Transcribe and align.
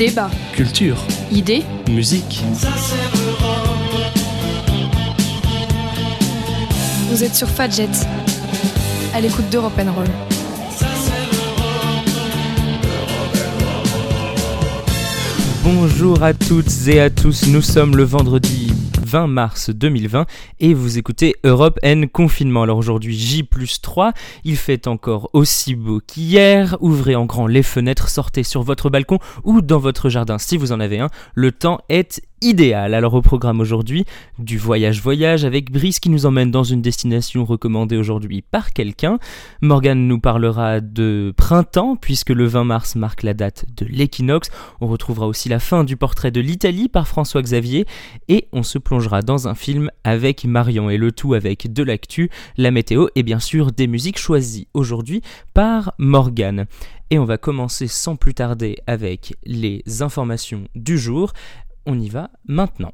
Débat. 0.00 0.30
Culture. 0.54 0.96
Idées. 1.30 1.62
Musique. 1.90 2.42
Vous 7.10 7.22
êtes 7.22 7.34
sur 7.34 7.46
Fadjet. 7.46 7.86
À 9.12 9.20
l'écoute 9.20 9.50
d'Europe 9.50 9.74
Roll. 9.76 10.06
Bonjour 15.62 16.22
à 16.22 16.32
toutes 16.32 16.88
et 16.88 16.98
à 17.02 17.10
tous, 17.10 17.48
nous 17.48 17.60
sommes 17.60 17.94
le 17.94 18.04
vendredi 18.04 18.69
20 19.10 19.26
mars 19.26 19.70
2020 19.70 20.26
et 20.60 20.72
vous 20.72 20.96
écoutez 20.96 21.34
Europe 21.42 21.80
N 21.82 22.08
Confinement. 22.08 22.62
Alors 22.62 22.78
aujourd'hui 22.78 23.18
J 23.18 23.42
plus 23.42 23.80
3, 23.80 24.12
il 24.44 24.56
fait 24.56 24.86
encore 24.86 25.30
aussi 25.32 25.74
beau 25.74 26.00
qu'hier, 26.00 26.76
ouvrez 26.80 27.16
en 27.16 27.26
grand 27.26 27.48
les 27.48 27.64
fenêtres, 27.64 28.08
sortez 28.08 28.44
sur 28.44 28.62
votre 28.62 28.88
balcon 28.88 29.18
ou 29.42 29.62
dans 29.62 29.80
votre 29.80 30.10
jardin 30.10 30.38
si 30.38 30.56
vous 30.56 30.70
en 30.70 30.78
avez 30.78 31.00
un, 31.00 31.08
le 31.34 31.50
temps 31.50 31.80
est 31.88 32.22
idéal. 32.40 32.94
Alors 32.94 33.14
au 33.14 33.22
programme 33.22 33.60
aujourd'hui, 33.60 34.04
du 34.38 34.58
voyage-voyage 34.58 35.44
avec 35.44 35.70
Brice 35.70 36.00
qui 36.00 36.10
nous 36.10 36.26
emmène 36.26 36.50
dans 36.50 36.64
une 36.64 36.82
destination 36.82 37.44
recommandée 37.44 37.96
aujourd'hui 37.96 38.42
par 38.42 38.72
quelqu'un. 38.72 39.18
Morgane 39.60 40.06
nous 40.06 40.18
parlera 40.18 40.80
de 40.80 41.34
printemps 41.36 41.96
puisque 41.96 42.30
le 42.30 42.46
20 42.46 42.64
mars 42.64 42.96
marque 42.96 43.22
la 43.22 43.34
date 43.34 43.66
de 43.76 43.86
l'équinoxe. 43.86 44.50
On 44.80 44.86
retrouvera 44.86 45.26
aussi 45.26 45.48
la 45.48 45.58
fin 45.58 45.84
du 45.84 45.96
portrait 45.96 46.30
de 46.30 46.40
l'Italie 46.40 46.88
par 46.88 47.06
François 47.06 47.42
Xavier 47.42 47.86
et 48.28 48.48
on 48.52 48.62
se 48.62 48.78
plongera 48.78 49.22
dans 49.22 49.48
un 49.48 49.54
film 49.54 49.90
avec 50.04 50.44
Marion 50.44 50.90
et 50.90 50.96
le 50.96 51.12
tout 51.12 51.34
avec 51.34 51.72
de 51.72 51.82
l'actu, 51.82 52.30
la 52.56 52.70
météo 52.70 53.08
et 53.14 53.22
bien 53.22 53.40
sûr 53.40 53.72
des 53.72 53.86
musiques 53.86 54.18
choisies 54.18 54.68
aujourd'hui 54.74 55.20
par 55.54 55.92
Morgane. 55.98 56.66
Et 57.12 57.18
on 57.18 57.24
va 57.24 57.38
commencer 57.38 57.88
sans 57.88 58.14
plus 58.14 58.34
tarder 58.34 58.76
avec 58.86 59.34
les 59.44 59.82
informations 60.00 60.68
du 60.76 60.96
jour 60.96 61.32
on 61.86 62.00
y 62.00 62.08
va 62.08 62.30
maintenant. 62.44 62.92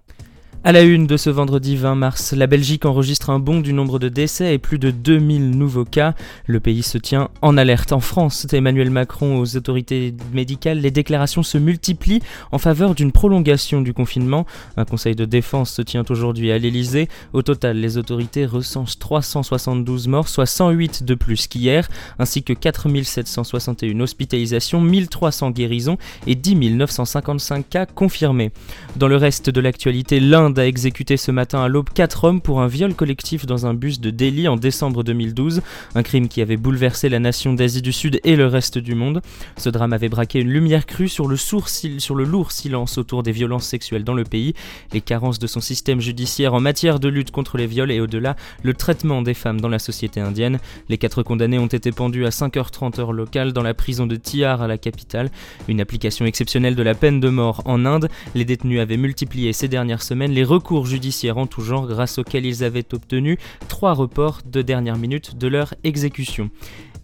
À 0.67 0.73
la 0.73 0.83
une 0.83 1.07
de 1.07 1.17
ce 1.17 1.31
vendredi 1.31 1.77
20 1.77 1.95
mars, 1.95 2.33
la 2.33 2.49
Belgique 2.49 2.87
enregistre 2.87 3.31
un 3.31 3.39
bond 3.39 3.61
du 3.61 3.73
nombre 3.73 4.01
de 4.01 4.09
décès 4.09 4.53
et 4.53 4.59
plus 4.59 4.81
de 4.81 4.91
2000 4.91 5.53
nouveaux 5.53 5.85
cas. 5.85 6.15
Le 6.47 6.59
pays 6.59 6.83
se 6.83 6.99
tient 6.99 7.29
en 7.41 7.57
alerte. 7.57 7.93
En 7.93 8.01
France, 8.01 8.49
Emmanuel 8.53 8.91
Macron 8.91 9.39
aux 9.39 9.57
autorités 9.57 10.13
médicales, 10.33 10.81
les 10.81 10.91
déclarations 10.91 11.45
se 11.45 11.57
multiplient 11.57 12.21
en 12.51 12.59
faveur 12.59 12.97
d'une 12.97 13.13
prolongation 13.13 13.81
du 13.81 13.93
confinement. 13.93 14.45
Un 14.77 14.85
conseil 14.85 15.15
de 15.15 15.25
défense 15.25 15.71
se 15.71 15.83
tient 15.83 16.03
aujourd'hui 16.11 16.51
à 16.51 16.59
l'Elysée. 16.59 17.09
Au 17.33 17.43
total, 17.43 17.77
les 17.77 17.97
autorités 17.97 18.45
recensent 18.45 18.99
372 18.99 20.09
morts, 20.09 20.29
soit 20.29 20.47
108 20.47 21.05
de 21.05 21.15
plus 21.15 21.47
qu'hier, 21.47 21.89
ainsi 22.19 22.43
que 22.43 22.53
4761 22.53 24.01
hospitalisations, 24.01 24.81
1300 24.81 25.53
guérisons 25.53 25.97
et 26.27 26.35
10 26.35 26.57
955 26.73 27.69
cas 27.69 27.87
confirmés. 27.87 28.51
Dans 28.97 29.07
le 29.07 29.17
reste 29.17 29.49
de 29.49 29.61
l'actualité, 29.61 30.19
l'Inde 30.19 30.56
a 30.59 30.67
exécuté 30.67 31.17
ce 31.17 31.31
matin 31.31 31.63
à 31.63 31.69
l'aube 31.69 31.91
quatre 31.93 32.25
hommes 32.25 32.41
pour 32.41 32.61
un 32.61 32.67
viol 32.67 32.95
collectif 32.95 33.47
dans 33.47 33.67
un 33.67 33.75
bus 33.75 34.01
de 34.01 34.11
Delhi 34.11 34.49
en 34.49 34.57
décembre 34.57 35.03
2012, 35.03 35.63
un 35.95 36.03
crime 36.03 36.29
qui 36.29 36.41
avait 36.41 36.57
bouleversé 36.57 37.09
la 37.09 37.19
nation 37.19 37.53
d'Asie 37.53 37.83
du 37.83 37.93
Sud 37.93 38.21
et 38.25 38.37
le 38.37 38.47
reste 38.47 38.79
du 38.79 38.95
monde. 38.95 39.23
Ce 39.57 39.69
drame 39.69 39.93
avait 39.93 40.09
braqué 40.09 40.41
une 40.41 40.51
lumière 40.51 40.87
crue 40.87 41.09
sur 41.09 41.29
le, 41.29 41.37
sur 41.37 42.15
le 42.15 42.25
lourd 42.25 42.53
silence 42.53 42.99
autour 42.99 43.23
des 43.23 43.33
violences 43.33 43.67
sexuelles 43.67 44.05
dans 44.05 44.15
le 44.15 44.25
pays, 44.25 44.55
les 44.93 45.01
carences 45.01 45.39
de 45.39 45.47
son 45.47 45.61
système 45.61 46.01
judiciaire 46.01 46.55
en 46.55 46.61
matière 46.61 47.01
de 47.01 47.09
lutte 47.09 47.31
contre 47.31 47.57
les 47.57 47.67
viols 47.67 47.91
et 47.91 48.01
au-delà, 48.01 48.37
le 48.63 48.75
traitement 48.75 49.23
des 49.23 49.35
femmes 49.35 49.61
dans 49.61 49.69
la 49.69 49.79
société 49.79 50.21
indienne. 50.21 50.59
Les 50.89 50.99
quatre 50.99 51.23
condamnés 51.23 51.59
ont 51.59 51.67
été 51.67 51.93
pendus 51.93 52.27
à 52.27 52.31
5h30 52.31 53.01
heure 53.01 53.13
locale 53.13 53.53
dans 53.53 53.63
la 53.63 53.75
prison 53.75 54.07
de 54.07 54.17
Tihar 54.17 54.63
à 54.63 54.69
la 54.69 54.79
capitale. 54.79 55.31
Une 55.69 55.81
application 55.81 56.27
exceptionnelle 56.27 56.75
de 56.75 56.83
la 56.83 56.95
peine 56.95 57.21
de 57.21 57.29
mort 57.29 57.63
en 57.65 57.85
Inde, 57.85 58.09
les 58.35 58.45
détenus 58.45 58.81
avaient 58.81 58.97
multiplié 58.97 59.53
ces 59.53 59.69
dernières 59.69 60.03
semaines 60.03 60.33
les 60.37 60.45
recours 60.45 60.85
judiciaires 60.85 61.39
en 61.39 61.47
tout 61.47 61.63
genre 61.63 61.87
grâce 61.87 62.19
auxquels 62.19 62.45
ils 62.45 62.63
avaient 62.63 62.93
obtenu 62.93 63.39
trois 63.69 63.95
reports 63.95 64.43
de 64.45 64.61
dernière 64.61 64.99
minute 64.99 65.39
de 65.39 65.49
leur 65.49 65.73
exécution. 65.83 66.51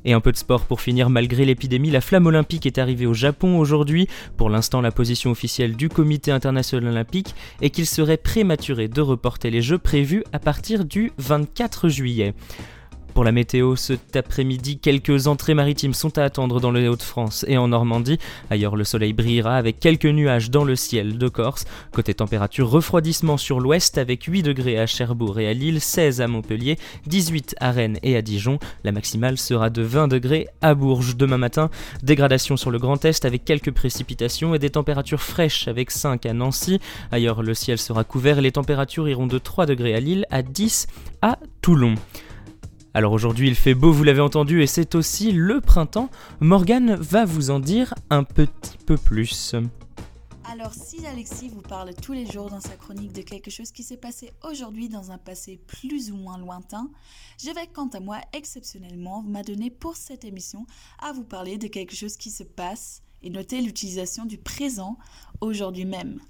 Et 0.04 0.12
un 0.12 0.20
peu 0.20 0.32
de 0.32 0.37
sport 0.37 0.66
pour 0.66 0.82
finir, 0.82 1.09
malgré 1.09 1.47
l'épidémie, 1.47 1.91
la 1.91 2.03
flamme 2.03 2.26
olympique 2.26 2.66
est 2.66 2.76
arrivée 2.76 3.06
au 3.06 3.15
Japon 3.15 3.59
aujourd'hui. 3.59 4.06
Pour 4.37 4.50
l'instant, 4.50 4.82
la 4.82 4.91
position 4.91 5.31
officielle 5.31 5.76
du 5.76 5.88
comité 5.88 6.31
international 6.31 6.92
olympique 6.92 7.34
est 7.62 7.71
qu'il 7.71 7.87
serait 7.87 8.19
prématuré 8.19 8.88
de 8.88 9.00
reporter 9.00 9.50
les 9.50 9.62
Jeux 9.62 9.78
prévus 9.78 10.25
à 10.34 10.38
partir 10.38 10.84
du 10.84 11.10
24 11.16 11.88
juillet. 11.88 12.34
Pour 13.15 13.25
la 13.25 13.33
météo, 13.33 13.77
cet 13.77 14.17
après-midi, 14.17 14.78
quelques 14.78 15.27
entrées 15.27 15.53
maritimes 15.53 15.93
sont 15.93 16.17
à 16.17 16.23
attendre 16.23 16.61
dans 16.61 16.71
le 16.71 16.89
Hauts-de-France 16.89 17.45
et 17.47 17.59
en 17.59 17.69
Normandie. 17.69 18.19
Ailleurs, 18.49 18.75
le 18.75 18.84
soleil 18.84 19.12
brillera 19.12 19.56
avec 19.56 19.78
quelques 19.81 20.06
nuages 20.06 20.50
dans 20.50 20.65
le 20.65 20.77
ciel 20.77 21.19
de 21.19 21.28
Corse. 21.28 21.67
Côté 21.93 22.15
température, 22.15 22.71
refroidissement 22.71 23.37
sur 23.37 23.61
l'ouest 23.61 23.99
avec 23.99 24.25
8 24.25 24.43
degrés 24.43 24.78
à 24.78 24.87
Cherbourg 24.87 25.39
et 25.39 25.47
à 25.47 25.53
Lille, 25.53 25.83
16 25.83 26.22
à 26.22 26.27
Montpellier, 26.27 26.78
18 27.06 27.56
à 27.61 27.71
Rennes 27.71 27.99
et 28.03 28.17
à 28.17 28.22
Dijon. 28.22 28.59
La 28.83 28.93
maximale 28.93 29.37
sera 29.37 29.69
de 29.69 29.83
20 29.83 30.09
degrés 30.09 30.49
à 30.62 30.75
Bourges 30.75 31.15
demain 31.15 31.39
matin. 31.39 31.69
Dégradation 32.03 32.56
sur 32.56 32.71
le 32.71 32.78
Grand 32.78 33.05
Est 33.05 33.27
avec 33.27 33.45
quelques 33.45 33.72
précipitations 33.72 34.55
et 34.55 34.59
des 34.59 34.71
températures 34.71 35.22
fraîches 35.22 35.69
avec 35.69 35.91
5 35.91 36.25
à 36.25 36.33
Nancy. 36.33 36.81
Ailleurs, 37.11 37.43
le 37.43 37.53
ciel 37.53 37.77
sera 37.77 38.05
couvert 38.05 38.39
et 38.39 38.43
les 38.43 38.53
températures 38.53 39.06
iront 39.06 39.27
de 39.27 39.37
3 39.37 39.67
degrés 39.67 39.95
à 39.95 40.01
Lille 40.01 40.25
à 40.31 40.43
10 40.43 40.87
à 41.21 41.39
Toulon. 41.61 41.97
Alors 42.94 43.12
aujourd'hui 43.12 43.48
il 43.48 43.54
fait 43.54 43.75
beau, 43.75 43.91
vous 43.91 44.04
l'avez 44.04 44.20
entendu, 44.20 44.62
et 44.62 44.66
c'est 44.66 44.94
aussi 44.94 45.32
le 45.32 45.62
printemps. 45.62 46.10
Morgane 46.41 46.94
va 46.94 47.25
vous 47.25 47.50
en 47.50 47.58
dire 47.58 47.94
un 48.10 48.22
petit 48.22 48.76
peu 48.84 48.98
plus. 48.98 49.54
Alors 50.44 50.75
si 50.75 51.06
Alexis 51.06 51.48
vous 51.48 51.62
parle 51.62 51.94
tous 51.94 52.12
les 52.12 52.26
jours 52.26 52.50
dans 52.50 52.60
sa 52.60 52.76
chronique 52.76 53.14
de 53.14 53.22
quelque 53.22 53.50
chose 53.50 53.72
qui 53.72 53.82
s'est 53.82 53.97
passé 53.97 54.32
aujourd'hui 54.44 54.91
dans 54.91 55.10
un 55.10 55.16
passé 55.16 55.58
plus 55.66 56.12
ou 56.12 56.16
moins 56.16 56.36
lointain, 56.36 56.91
je 57.42 57.50
vais 57.50 57.66
quant 57.72 57.88
à 57.88 58.00
moi 58.00 58.19
exceptionnellement 58.34 59.22
m'adonner 59.22 59.70
pour 59.70 59.97
cette 59.97 60.26
émission 60.26 60.66
à 60.98 61.12
vous 61.12 61.24
parler 61.24 61.56
de 61.56 61.69
quelque 61.69 61.97
chose 61.97 62.19
qui 62.19 62.30
se 62.30 62.42
passe 62.42 63.03
et 63.22 63.30
noter 63.30 63.62
l'utilisation 63.62 64.26
du 64.26 64.36
présent 64.36 64.98
aujourd'hui 65.41 65.86
même. 65.86 66.20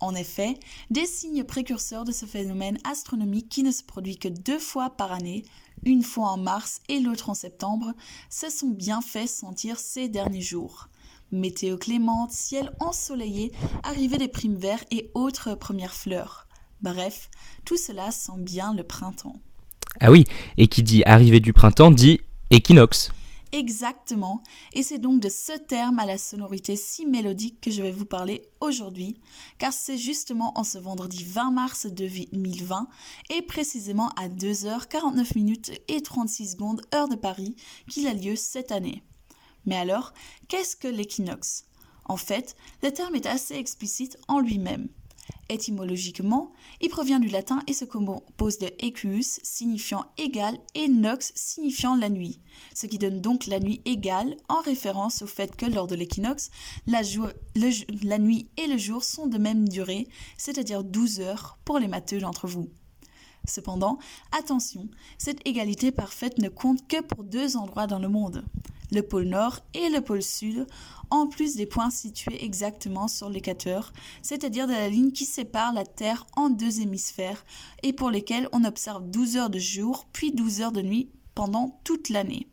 En 0.00 0.14
effet, 0.14 0.54
des 0.90 1.06
signes 1.06 1.42
précurseurs 1.42 2.04
de 2.04 2.12
ce 2.12 2.24
phénomène 2.24 2.78
astronomique 2.84 3.48
qui 3.48 3.64
ne 3.64 3.72
se 3.72 3.82
produit 3.82 4.16
que 4.16 4.28
deux 4.28 4.60
fois 4.60 4.90
par 4.90 5.10
année 5.10 5.42
une 5.88 6.02
fois 6.02 6.28
en 6.28 6.36
mars 6.36 6.82
et 6.88 7.00
l'autre 7.00 7.30
en 7.30 7.34
septembre, 7.34 7.94
se 8.28 8.50
sont 8.50 8.68
bien 8.68 9.00
fait 9.00 9.26
sentir 9.26 9.78
ces 9.78 10.08
derniers 10.08 10.42
jours. 10.42 10.88
Météo 11.32 11.78
clémente, 11.78 12.30
ciel 12.30 12.70
ensoleillé, 12.78 13.52
arrivée 13.82 14.18
des 14.18 14.28
primes 14.28 14.56
verts 14.56 14.84
et 14.90 15.10
autres 15.14 15.54
premières 15.54 15.94
fleurs. 15.94 16.46
Bref, 16.82 17.30
tout 17.64 17.78
cela 17.78 18.10
sent 18.10 18.38
bien 18.38 18.74
le 18.74 18.82
printemps. 18.82 19.40
Ah 20.00 20.10
oui, 20.10 20.24
et 20.58 20.68
qui 20.68 20.82
dit 20.82 21.02
arrivée 21.06 21.40
du 21.40 21.54
printemps 21.54 21.90
dit 21.90 22.20
équinoxe. 22.50 23.10
Exactement, 23.52 24.42
et 24.74 24.82
c'est 24.82 24.98
donc 24.98 25.20
de 25.20 25.30
ce 25.30 25.56
terme 25.56 25.98
à 25.98 26.04
la 26.04 26.18
sonorité 26.18 26.76
si 26.76 27.06
mélodique 27.06 27.62
que 27.62 27.70
je 27.70 27.82
vais 27.82 27.90
vous 27.90 28.04
parler 28.04 28.42
aujourd'hui, 28.60 29.18
car 29.56 29.72
c'est 29.72 29.96
justement 29.96 30.52
en 30.58 30.64
ce 30.64 30.76
vendredi 30.76 31.24
20 31.24 31.52
mars 31.52 31.86
2020 31.86 32.88
et 33.30 33.40
précisément 33.40 34.10
à 34.16 34.28
2h49 34.28 35.34
minutes 35.34 35.72
et 35.88 36.02
36 36.02 36.52
secondes 36.52 36.82
heure 36.94 37.08
de 37.08 37.16
Paris 37.16 37.56
qu'il 37.88 38.06
a 38.06 38.12
lieu 38.12 38.36
cette 38.36 38.70
année. 38.70 39.02
Mais 39.64 39.76
alors, 39.76 40.12
qu'est-ce 40.48 40.76
que 40.76 40.88
l'équinoxe? 40.88 41.64
En 42.04 42.18
fait, 42.18 42.54
le 42.82 42.90
terme 42.90 43.14
est 43.14 43.26
assez 43.26 43.54
explicite 43.54 44.18
en 44.28 44.40
lui-même. 44.40 44.88
Étymologiquement, 45.48 46.52
il 46.80 46.90
provient 46.90 47.20
du 47.20 47.28
latin 47.28 47.62
et 47.66 47.72
se 47.72 47.84
compose 47.84 48.58
de 48.58 48.70
equus 48.80 49.40
signifiant 49.42 50.04
égal 50.18 50.58
et 50.74 50.88
nox 50.88 51.32
signifiant 51.34 51.96
la 51.96 52.10
nuit, 52.10 52.40
ce 52.74 52.86
qui 52.86 52.98
donne 52.98 53.20
donc 53.20 53.46
la 53.46 53.58
nuit 53.58 53.80
égale 53.84 54.36
en 54.48 54.60
référence 54.60 55.22
au 55.22 55.26
fait 55.26 55.56
que 55.56 55.66
lors 55.66 55.86
de 55.86 55.94
l'équinoxe, 55.94 56.50
la, 56.86 58.18
nuit 58.18 58.48
et 58.56 58.66
le 58.66 58.76
jour 58.76 59.04
sont 59.04 59.26
de 59.26 59.38
même 59.38 59.68
durée, 59.68 60.06
c'est-à-dire 60.36 60.84
12 60.84 61.20
heures 61.20 61.58
pour 61.64 61.78
les 61.78 61.88
matheux 61.88 62.20
d'entre 62.20 62.46
vous. 62.46 62.68
Cependant, 63.48 63.98
attention, 64.38 64.88
cette 65.16 65.46
égalité 65.46 65.90
parfaite 65.90 66.38
ne 66.38 66.48
compte 66.48 66.86
que 66.86 67.00
pour 67.00 67.24
deux 67.24 67.56
endroits 67.56 67.86
dans 67.86 67.98
le 67.98 68.08
monde, 68.08 68.44
le 68.92 69.02
pôle 69.02 69.24
Nord 69.24 69.60
et 69.74 69.88
le 69.88 70.00
pôle 70.00 70.22
Sud, 70.22 70.66
en 71.10 71.26
plus 71.26 71.56
des 71.56 71.66
points 71.66 71.90
situés 71.90 72.44
exactement 72.44 73.08
sur 73.08 73.30
l'équateur, 73.30 73.92
c'est-à-dire 74.22 74.66
de 74.66 74.72
la 74.72 74.88
ligne 74.88 75.12
qui 75.12 75.24
sépare 75.24 75.72
la 75.72 75.84
Terre 75.84 76.26
en 76.36 76.50
deux 76.50 76.80
hémisphères 76.80 77.44
et 77.82 77.92
pour 77.92 78.10
lesquels 78.10 78.48
on 78.52 78.64
observe 78.64 79.08
12 79.08 79.36
heures 79.36 79.50
de 79.50 79.58
jour 79.58 80.06
puis 80.12 80.32
12 80.32 80.60
heures 80.60 80.72
de 80.72 80.82
nuit 80.82 81.10
pendant 81.34 81.80
toute 81.84 82.08
l'année. 82.08 82.48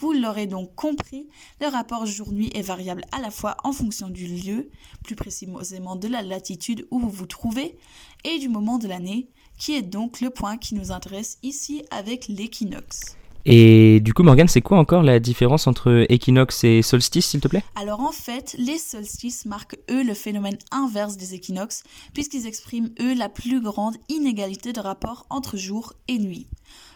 Vous 0.00 0.12
l'aurez 0.12 0.46
donc 0.46 0.76
compris, 0.76 1.26
le 1.60 1.66
rapport 1.66 2.06
jour-nuit 2.06 2.52
est 2.54 2.62
variable 2.62 3.02
à 3.10 3.20
la 3.20 3.32
fois 3.32 3.56
en 3.64 3.72
fonction 3.72 4.08
du 4.08 4.28
lieu, 4.28 4.70
plus 5.02 5.16
précisément 5.16 5.96
de 5.96 6.06
la 6.06 6.22
latitude 6.22 6.86
où 6.92 7.00
vous 7.00 7.10
vous 7.10 7.26
trouvez, 7.26 7.76
et 8.22 8.38
du 8.38 8.48
moment 8.48 8.78
de 8.78 8.86
l'année, 8.86 9.28
qui 9.58 9.74
est 9.74 9.82
donc 9.82 10.20
le 10.20 10.30
point 10.30 10.56
qui 10.56 10.74
nous 10.74 10.92
intéresse 10.92 11.38
ici 11.42 11.84
avec 11.90 12.28
l'équinoxe? 12.28 13.16
Et 13.50 14.00
du 14.00 14.12
coup, 14.12 14.22
Morgane, 14.22 14.48
c'est 14.48 14.60
quoi 14.60 14.78
encore 14.78 15.02
la 15.02 15.20
différence 15.20 15.66
entre 15.66 16.04
équinoxe 16.10 16.64
et 16.64 16.82
solstice, 16.82 17.28
s'il 17.28 17.40
te 17.40 17.48
plaît? 17.48 17.64
Alors 17.76 18.00
en 18.00 18.12
fait, 18.12 18.54
les 18.58 18.76
solstices 18.76 19.46
marquent, 19.46 19.78
eux, 19.90 20.04
le 20.04 20.12
phénomène 20.12 20.58
inverse 20.70 21.16
des 21.16 21.32
équinoxes, 21.32 21.82
puisqu'ils 22.12 22.46
expriment, 22.46 22.90
eux, 23.00 23.14
la 23.14 23.30
plus 23.30 23.62
grande 23.62 23.96
inégalité 24.10 24.74
de 24.74 24.80
rapport 24.80 25.26
entre 25.30 25.56
jour 25.56 25.94
et 26.08 26.18
nuit. 26.18 26.46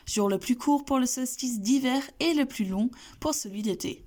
Jour 0.04 0.28
le 0.28 0.38
plus 0.38 0.56
court 0.56 0.84
pour 0.84 0.98
le 0.98 1.06
solstice 1.06 1.60
d'hiver 1.60 2.02
et 2.20 2.34
le 2.34 2.44
plus 2.44 2.66
long 2.66 2.90
pour 3.18 3.34
celui 3.34 3.62
d'été. 3.62 4.04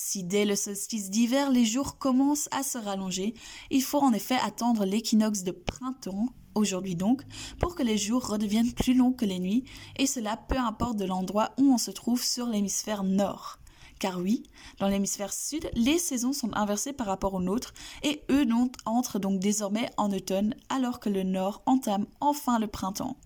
Si 0.00 0.22
dès 0.22 0.44
le 0.44 0.54
solstice 0.54 1.10
d'hiver 1.10 1.50
les 1.50 1.64
jours 1.64 1.98
commencent 1.98 2.48
à 2.52 2.62
se 2.62 2.78
rallonger, 2.78 3.34
il 3.72 3.82
faut 3.82 3.98
en 3.98 4.12
effet 4.12 4.36
attendre 4.36 4.84
l'équinoxe 4.84 5.42
de 5.42 5.50
printemps, 5.50 6.28
aujourd'hui 6.54 6.94
donc, 6.94 7.22
pour 7.58 7.74
que 7.74 7.82
les 7.82 7.98
jours 7.98 8.24
redeviennent 8.24 8.72
plus 8.72 8.94
longs 8.94 9.12
que 9.12 9.24
les 9.24 9.40
nuits, 9.40 9.64
et 9.96 10.06
cela 10.06 10.36
peu 10.36 10.56
importe 10.56 10.98
de 10.98 11.04
l'endroit 11.04 11.50
où 11.58 11.72
on 11.72 11.78
se 11.78 11.90
trouve 11.90 12.22
sur 12.22 12.46
l'hémisphère 12.46 13.02
nord. 13.02 13.58
Car 13.98 14.20
oui, 14.20 14.44
dans 14.78 14.86
l'hémisphère 14.86 15.32
sud, 15.32 15.68
les 15.74 15.98
saisons 15.98 16.32
sont 16.32 16.54
inversées 16.54 16.92
par 16.92 17.08
rapport 17.08 17.34
au 17.34 17.42
nôtre, 17.42 17.74
et 18.04 18.22
eux 18.30 18.46
entrent 18.84 19.18
donc 19.18 19.40
désormais 19.40 19.90
en 19.96 20.12
automne, 20.12 20.54
alors 20.68 21.00
que 21.00 21.08
le 21.08 21.24
nord 21.24 21.60
entame 21.66 22.06
enfin 22.20 22.60
le 22.60 22.68
printemps. 22.68 23.16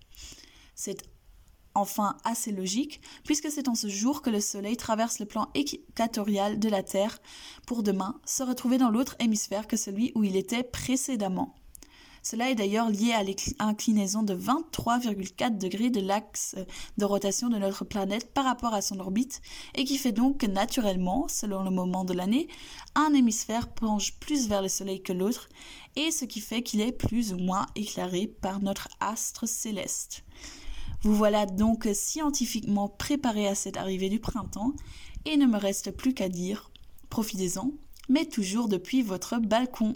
C'est 0.75 1.03
enfin 1.75 2.17
assez 2.25 2.53
logique, 2.53 3.01
puisque 3.25 3.51
c'est 3.51 3.69
en 3.69 3.75
ce 3.75 3.89
jour 3.89 4.23
que 4.23 4.31
le 4.31 4.41
Soleil 4.41 4.77
traverse 4.77 5.19
le 5.19 5.27
plan 5.27 5.49
équatorial 5.55 6.59
de 6.59 6.69
la 6.69 6.83
Terre 6.83 7.21
pour 7.67 7.83
demain 7.83 8.21
se 8.25 8.43
retrouver 8.43 8.79
dans 8.79 8.91
l'autre 8.91 9.17
hémisphère 9.19 9.67
que 9.67 9.77
celui 9.77 10.13
où 10.15 10.25
il 10.25 10.37
était 10.37 10.63
précédemment. 10.63 11.55
Cela 12.23 12.51
est 12.51 12.55
d'ailleurs 12.55 12.89
lié 12.89 13.13
à 13.13 13.25
l'inclinaison 13.25 14.23
de 14.23 14.35
23,4 14.35 15.59
degrés 15.59 15.91
de 15.91 16.01
l'axe 16.01 16.55
de 16.97 17.05
rotation 17.05 17.49
de 17.49 17.59
notre 17.59 17.85
planète 17.85 18.33
par 18.33 18.45
rapport 18.45 18.75
à 18.75 18.81
son 18.81 19.01
orbite 19.01 19.43
et 19.75 19.85
qui 19.85 19.99
fait 19.99 20.13
donc 20.13 20.39
que 20.39 20.47
naturellement, 20.47 21.27
selon 21.29 21.65
le 21.65 21.71
moment 21.71 22.05
de 22.05 22.15
l'année, 22.15 22.47
un 22.95 23.13
hémisphère 23.13 23.69
penche 23.69 24.15
plus 24.21 24.49
vers 24.49 24.63
le 24.63 24.69
Soleil 24.69 25.03
que 25.03 25.13
l'autre 25.13 25.49
et 25.97 26.13
ce 26.13 26.25
qui 26.25 26.41
fait 26.41 26.63
qu'il 26.63 26.81
est 26.81 26.93
plus 26.93 27.33
ou 27.33 27.39
moins 27.39 27.67
éclairé 27.75 28.29
par 28.29 28.63
notre 28.63 28.89
astre 29.01 29.49
céleste. 29.49 30.23
Vous 31.03 31.17
voilà 31.17 31.47
donc 31.47 31.89
scientifiquement 31.95 32.89
préparé 32.89 33.49
à 33.49 33.57
cette 33.57 33.77
arrivée 33.77 34.09
du 34.09 34.21
printemps, 34.21 34.73
et 35.25 35.37
ne 35.37 35.47
me 35.47 35.59
reste 35.59 35.91
plus 35.91 36.15
qu'à 36.15 36.29
dire, 36.29 36.71
profitez-en, 37.11 37.73
mais 38.09 38.25
toujours 38.25 38.69
depuis 38.69 39.03
votre 39.03 39.39
balcon. 39.39 39.95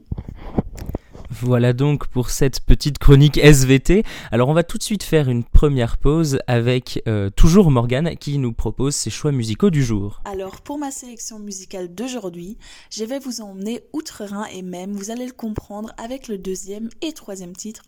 Voilà 1.30 1.72
donc 1.72 2.06
pour 2.06 2.30
cette 2.30 2.60
petite 2.60 2.98
chronique 2.98 3.38
SVT. 3.38 4.04
Alors 4.32 4.48
on 4.48 4.54
va 4.54 4.62
tout 4.62 4.78
de 4.78 4.82
suite 4.82 5.02
faire 5.02 5.28
une 5.28 5.44
première 5.44 5.98
pause 5.98 6.38
avec 6.46 7.02
euh, 7.06 7.30
toujours 7.30 7.70
Morgane 7.70 8.16
qui 8.16 8.38
nous 8.38 8.52
propose 8.52 8.94
ses 8.94 9.10
choix 9.10 9.32
musicaux 9.32 9.70
du 9.70 9.84
jour. 9.84 10.22
Alors 10.24 10.60
pour 10.62 10.78
ma 10.78 10.90
sélection 10.90 11.38
musicale 11.38 11.94
d'aujourd'hui, 11.94 12.58
je 12.90 13.04
vais 13.04 13.18
vous 13.18 13.42
emmener 13.42 13.82
outre-Rhin 13.92 14.46
et 14.52 14.62
même, 14.62 14.92
vous 14.92 15.10
allez 15.10 15.26
le 15.26 15.32
comprendre 15.32 15.92
avec 15.98 16.28
le 16.28 16.38
deuxième 16.38 16.88
et 17.02 17.12
troisième 17.12 17.54
titre, 17.54 17.82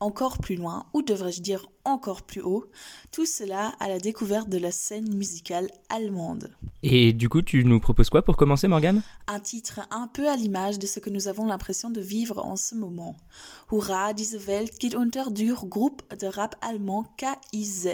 encore 0.00 0.38
plus 0.38 0.56
loin, 0.56 0.86
ou 0.94 1.02
devrais-je 1.02 1.42
dire 1.42 1.66
encore 1.84 2.22
plus 2.22 2.40
haut, 2.40 2.66
tout 3.12 3.26
cela 3.26 3.74
à 3.80 3.88
la 3.88 3.98
découverte 3.98 4.48
de 4.48 4.58
la 4.58 4.72
scène 4.72 5.14
musicale 5.14 5.70
allemande. 5.88 6.50
Et 6.82 7.12
du 7.12 7.28
coup, 7.28 7.42
tu 7.42 7.64
nous 7.64 7.80
proposes 7.80 8.10
quoi 8.10 8.22
pour 8.22 8.36
commencer, 8.36 8.68
Morgane? 8.68 9.02
Un 9.26 9.40
titre 9.40 9.80
un 9.90 10.08
peu 10.08 10.28
à 10.28 10.36
l'image 10.36 10.78
de 10.78 10.86
ce 10.86 11.00
que 11.00 11.10
nous 11.10 11.28
avons 11.28 11.46
l'impression 11.46 11.90
de 11.90 12.00
vivre 12.00 12.44
en 12.44 12.56
ce 12.56 12.74
moment. 12.74 13.16
Hurra, 13.70 14.12
diese 14.12 14.46
Welt 14.46 14.78
geht 14.78 14.94
unter 14.94 15.30
du 15.30 15.54
groupe 15.54 16.02
de 16.18 16.26
rap 16.26 16.56
allemand 16.60 17.06
KIZ. 17.16 17.88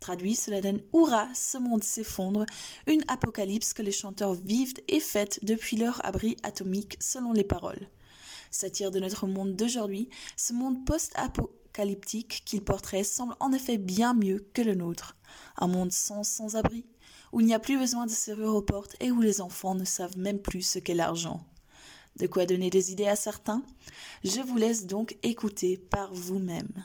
Traduit, 0.00 0.34
cela 0.34 0.60
donne 0.60 0.82
Hurrah, 0.92 1.28
ce 1.34 1.58
monde 1.58 1.82
s'effondre, 1.82 2.44
une 2.86 3.02
apocalypse 3.08 3.72
que 3.72 3.82
les 3.82 3.92
chanteurs 3.92 4.34
vivent 4.34 4.74
et 4.88 5.00
fêtent 5.00 5.40
depuis 5.42 5.76
leur 5.76 6.04
abri 6.04 6.36
atomique 6.42 6.96
selon 7.00 7.32
les 7.32 7.44
paroles. 7.44 7.88
Satire 8.50 8.90
de 8.90 9.00
notre 9.00 9.26
monde 9.26 9.56
d'aujourd'hui, 9.56 10.08
ce 10.36 10.52
monde 10.52 10.84
post-apocalyptique 10.84 11.65
qu'il 12.44 12.64
porterait 12.64 13.04
semble 13.04 13.34
en 13.40 13.52
effet 13.52 13.78
bien 13.78 14.14
mieux 14.14 14.48
que 14.54 14.62
le 14.62 14.74
nôtre. 14.74 15.16
Un 15.58 15.66
monde 15.66 15.92
sans 15.92 16.22
sans-abri, 16.22 16.86
où 17.32 17.40
il 17.40 17.46
n'y 17.46 17.54
a 17.54 17.58
plus 17.58 17.78
besoin 17.78 18.06
de 18.06 18.10
serrure 18.10 18.54
aux 18.54 18.62
portes 18.62 18.96
et 19.00 19.10
où 19.10 19.20
les 19.20 19.40
enfants 19.40 19.74
ne 19.74 19.84
savent 19.84 20.18
même 20.18 20.38
plus 20.38 20.62
ce 20.62 20.78
qu'est 20.78 20.94
l'argent. 20.94 21.44
De 22.18 22.26
quoi 22.26 22.46
donner 22.46 22.70
des 22.70 22.92
idées 22.92 23.08
à 23.08 23.16
certains? 23.16 23.62
Je 24.24 24.40
vous 24.40 24.56
laisse 24.56 24.86
donc 24.86 25.18
écouter 25.22 25.76
par 25.76 26.12
vous-même. 26.14 26.84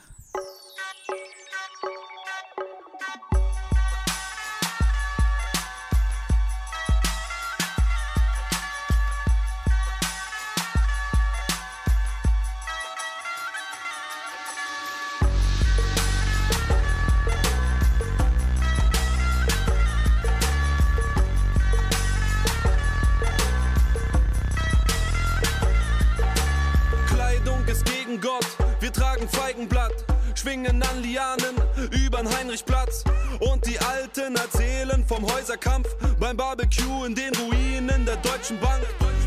Erzählen 34.42 35.06
vom 35.08 35.24
Häuserkampf 35.32 35.88
beim 36.20 36.36
Barbecue 36.36 37.06
in 37.06 37.14
den 37.14 37.32
Ruinen 37.36 38.06
der 38.06 38.18
Deutschen 38.18 38.60
Bank. 38.60 38.82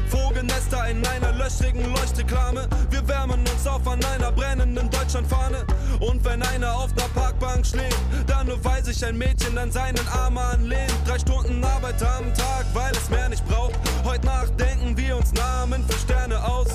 Vogelnester 0.08 0.88
in 0.88 1.06
einer 1.06 1.32
löchrigen 1.32 1.92
Leuchtreklame. 1.92 2.68
Wir 2.90 3.06
wärmen 3.06 3.40
uns 3.40 3.66
auf 3.66 3.86
an 3.86 4.04
einer 4.04 4.32
brennenden 4.32 4.90
Deutschlandfahne. 4.90 5.64
Und 6.00 6.24
wenn 6.24 6.42
einer 6.42 6.74
auf 6.76 6.92
der 6.94 7.08
Parkbank 7.14 7.64
schläft, 7.64 7.98
dann 8.26 8.48
nur 8.48 8.64
weil 8.64 8.84
sich 8.84 9.04
ein 9.04 9.16
Mädchen 9.16 9.56
an 9.56 9.70
seinen 9.70 10.06
Arm 10.08 10.36
anlehnt. 10.36 10.92
Drei 11.06 11.18
Stunden 11.18 11.62
Arbeit 11.62 12.02
am 12.02 12.34
Tag, 12.34 12.66
weil 12.72 12.92
es 12.92 13.08
mehr 13.08 13.28
nicht 13.28 13.46
braucht. 13.46 13.74
Heute 14.04 14.26
Nacht 14.26 14.58
denken 14.58 14.96
wir 14.96 15.16
uns 15.16 15.32
Namen 15.32 15.84
für 15.88 15.98
Sterne 15.98 16.42
aus. 16.44 16.68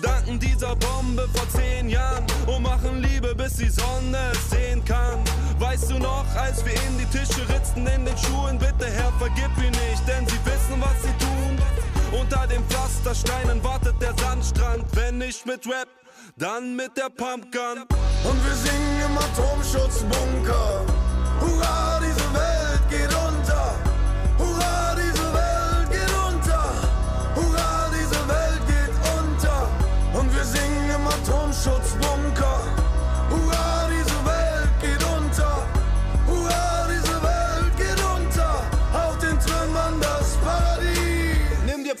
Danken 0.00 0.40
dieser 0.40 0.74
Bombe 0.74 1.28
vor 1.32 1.48
zehn 1.50 1.88
Jahren 1.88 2.24
und 2.46 2.62
machen 2.62 3.00
Liebe, 3.02 3.34
bis 3.36 3.54
die 3.54 3.68
Sonne 3.68 4.18
es 4.32 4.50
sehen 4.50 4.84
kann. 4.84 5.22
Weißt 5.82 5.90
du 5.90 5.98
noch, 5.98 6.24
als 6.36 6.64
wir 6.64 6.74
in 6.74 6.96
die 6.96 7.06
Tische 7.06 7.40
ritzten 7.48 7.84
in 7.88 8.04
den 8.04 8.16
Schuhen, 8.16 8.56
bitte 8.56 8.88
Herr, 8.88 9.12
vergib 9.18 9.50
ihn 9.58 9.72
nicht, 9.72 10.06
denn 10.06 10.24
sie 10.28 10.38
wissen, 10.44 10.80
was 10.80 11.02
sie 11.02 11.12
tun. 11.18 11.58
Unter 12.20 12.46
den 12.46 12.62
Pflastersteinen 12.68 13.64
wartet 13.64 14.00
der 14.00 14.14
Sandstrand, 14.16 14.84
wenn 14.94 15.18
nicht 15.18 15.44
mit 15.44 15.66
Rap, 15.66 15.88
dann 16.36 16.76
mit 16.76 16.96
der 16.96 17.08
Pumpgun. 17.08 17.82
Und 18.22 18.46
wir 18.46 18.54
singen 18.54 19.00
im 19.06 19.18
Atomschutzbunker. 19.18 20.86
Hurra, 21.40 21.98
diese 21.98 22.32
Welt 22.32 22.88
geht 22.88 23.12
unter. 23.12 23.74
Hurra, 24.38 24.94
diese 24.94 25.34
Welt 25.34 25.90
geht 25.90 26.14
unter. 26.28 26.64
Hurra, 27.34 27.90
diese 27.90 28.28
Welt 28.28 28.62
geht 28.68 28.94
unter. 29.18 29.68
Und 30.16 30.32
wir 30.32 30.44
singen 30.44 30.90
im 30.94 31.08
Atomschutzbunker. 31.08 32.31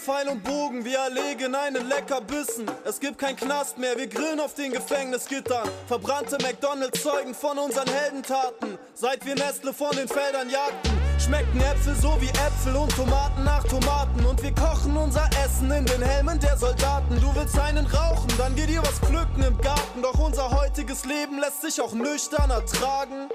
Pfeil 0.02 0.28
und 0.28 0.42
Bogen, 0.42 0.84
wir 0.84 0.98
erlegen 0.98 1.54
einen 1.54 1.88
Leckerbissen. 1.88 2.68
Es 2.84 2.98
gibt 2.98 3.18
kein 3.18 3.36
Knast 3.36 3.78
mehr, 3.78 3.96
wir 3.96 4.08
grillen 4.08 4.40
auf 4.40 4.52
den 4.54 4.72
Gefängnisgittern. 4.72 5.68
Verbrannte 5.86 6.38
McDonalds 6.42 7.00
zeugen 7.00 7.32
von 7.32 7.56
unseren 7.56 7.86
Heldentaten. 7.88 8.78
Seit 8.94 9.24
wir 9.24 9.36
Nestle 9.36 9.72
von 9.72 9.94
den 9.94 10.08
Feldern 10.08 10.50
jagten. 10.50 10.90
Schmecken 11.20 11.60
Äpfel 11.60 11.94
so 11.94 12.20
wie 12.20 12.30
Äpfel 12.30 12.74
und 12.74 12.90
Tomaten 12.96 13.44
nach 13.44 13.62
Tomaten. 13.62 14.24
Und 14.24 14.42
wir 14.42 14.52
kochen 14.52 14.96
unser 14.96 15.30
Essen 15.44 15.70
in 15.70 15.86
den 15.86 16.02
Helmen 16.02 16.40
der 16.40 16.56
Soldaten. 16.56 17.20
Du 17.20 17.32
willst 17.36 17.56
einen 17.60 17.86
rauchen, 17.86 18.28
dann 18.38 18.56
geh 18.56 18.66
dir 18.66 18.82
was 18.82 18.98
pflücken 18.98 19.44
im 19.44 19.56
Garten. 19.58 20.02
Doch 20.02 20.18
unser 20.18 20.50
heutiges 20.50 21.04
Leben 21.04 21.38
lässt 21.38 21.62
sich 21.62 21.80
auch 21.80 21.92
nüchtern 21.92 22.50
ertragen. 22.50 23.28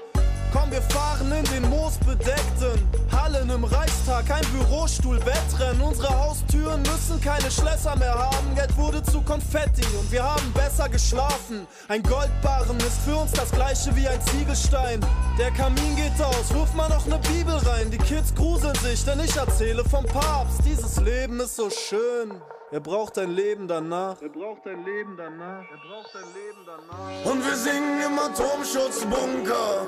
Komm, 0.52 0.70
wir 0.70 0.82
fahren 0.82 1.32
in 1.32 1.44
den 1.44 1.70
moosbedeckten 1.70 2.86
Hallen 3.28 3.50
im 3.50 3.64
Reichstag, 3.64 4.30
ein 4.30 4.44
Bürostuhl, 4.52 5.18
Wettrennen. 5.26 5.82
Unsere 5.82 6.08
Haustüren 6.08 6.80
müssen 6.82 7.20
keine 7.20 7.50
Schlösser 7.50 7.94
mehr 7.96 8.14
haben. 8.14 8.54
Geld 8.54 8.74
wurde 8.76 9.02
zu 9.02 9.20
Konfetti 9.20 9.84
und 9.98 10.10
wir 10.10 10.22
haben 10.22 10.50
besser 10.54 10.88
geschlafen. 10.88 11.66
Ein 11.88 12.02
Goldbarren 12.02 12.78
ist 12.78 13.02
für 13.04 13.16
uns 13.16 13.32
das 13.32 13.50
gleiche 13.50 13.94
wie 13.94 14.08
ein 14.08 14.20
Ziegelstein. 14.28 15.04
Der 15.38 15.50
Kamin 15.50 15.96
geht 15.96 16.18
aus, 16.22 16.54
wirf 16.54 16.72
mal 16.72 16.88
noch 16.88 17.04
ne 17.04 17.20
Bibel 17.34 17.54
rein. 17.54 17.90
Die 17.90 17.98
Kids 17.98 18.34
gruseln 18.34 18.74
sich, 18.76 19.04
denn 19.04 19.20
ich 19.20 19.36
erzähle 19.36 19.84
vom 19.84 20.06
Papst. 20.06 20.60
Dieses 20.64 20.98
Leben 20.98 21.38
ist 21.40 21.56
so 21.56 21.68
schön. 21.68 22.40
Er 22.70 22.80
braucht 22.80 23.18
ein 23.18 23.30
Leben 23.30 23.68
danach. 23.68 24.22
Er 24.22 24.30
braucht 24.30 24.66
ein 24.66 24.84
Leben 24.84 25.16
danach. 25.18 25.64
Er 25.70 25.78
braucht 25.86 26.16
ein 26.16 26.28
Leben 26.34 26.64
danach. 26.64 27.30
Und 27.30 27.44
wir 27.44 27.56
singen 27.56 28.00
im 28.06 28.18
Atomschutzbunker. 28.18 29.86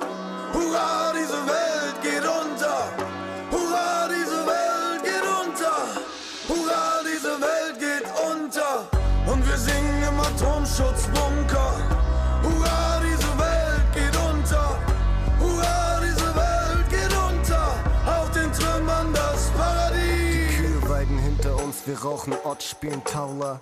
Hurra, 0.53 1.13
diese 1.15 1.47
Welt 1.47 2.03
geht 2.03 2.25
unter. 2.25 3.30
Hurra, 3.51 4.09
diese 4.09 4.47
Welt 4.47 5.03
geht 5.03 5.27
unter. 5.43 5.77
Hurra, 6.49 7.03
diese 7.03 7.41
Welt 7.41 7.79
geht 7.79 8.07
unter. 8.31 8.89
Und 9.31 9.47
wir 9.47 9.57
singen 9.57 10.03
im 10.09 10.21
Atomschutzbunker. 10.21 11.73
Hurra, 12.43 13.01
diese 13.03 13.33
Welt 13.39 13.87
geht 13.95 14.17
unter. 14.17 14.79
Hurra, 15.41 16.01
diese 16.01 16.35
Welt 16.35 16.89
geht 16.91 17.15
unter. 17.17 17.65
Auf 18.07 18.31
den 18.31 18.53
Trümmern 18.53 19.13
das 19.13 19.51
Paradies. 19.57 20.57
Kühlweiden 20.57 21.19
hinter 21.19 21.57
uns, 21.63 21.87
wir 21.87 21.99
rauchen 22.01 22.35
Ott, 22.45 22.63
spielen 22.63 23.03
Taula. 23.05 23.59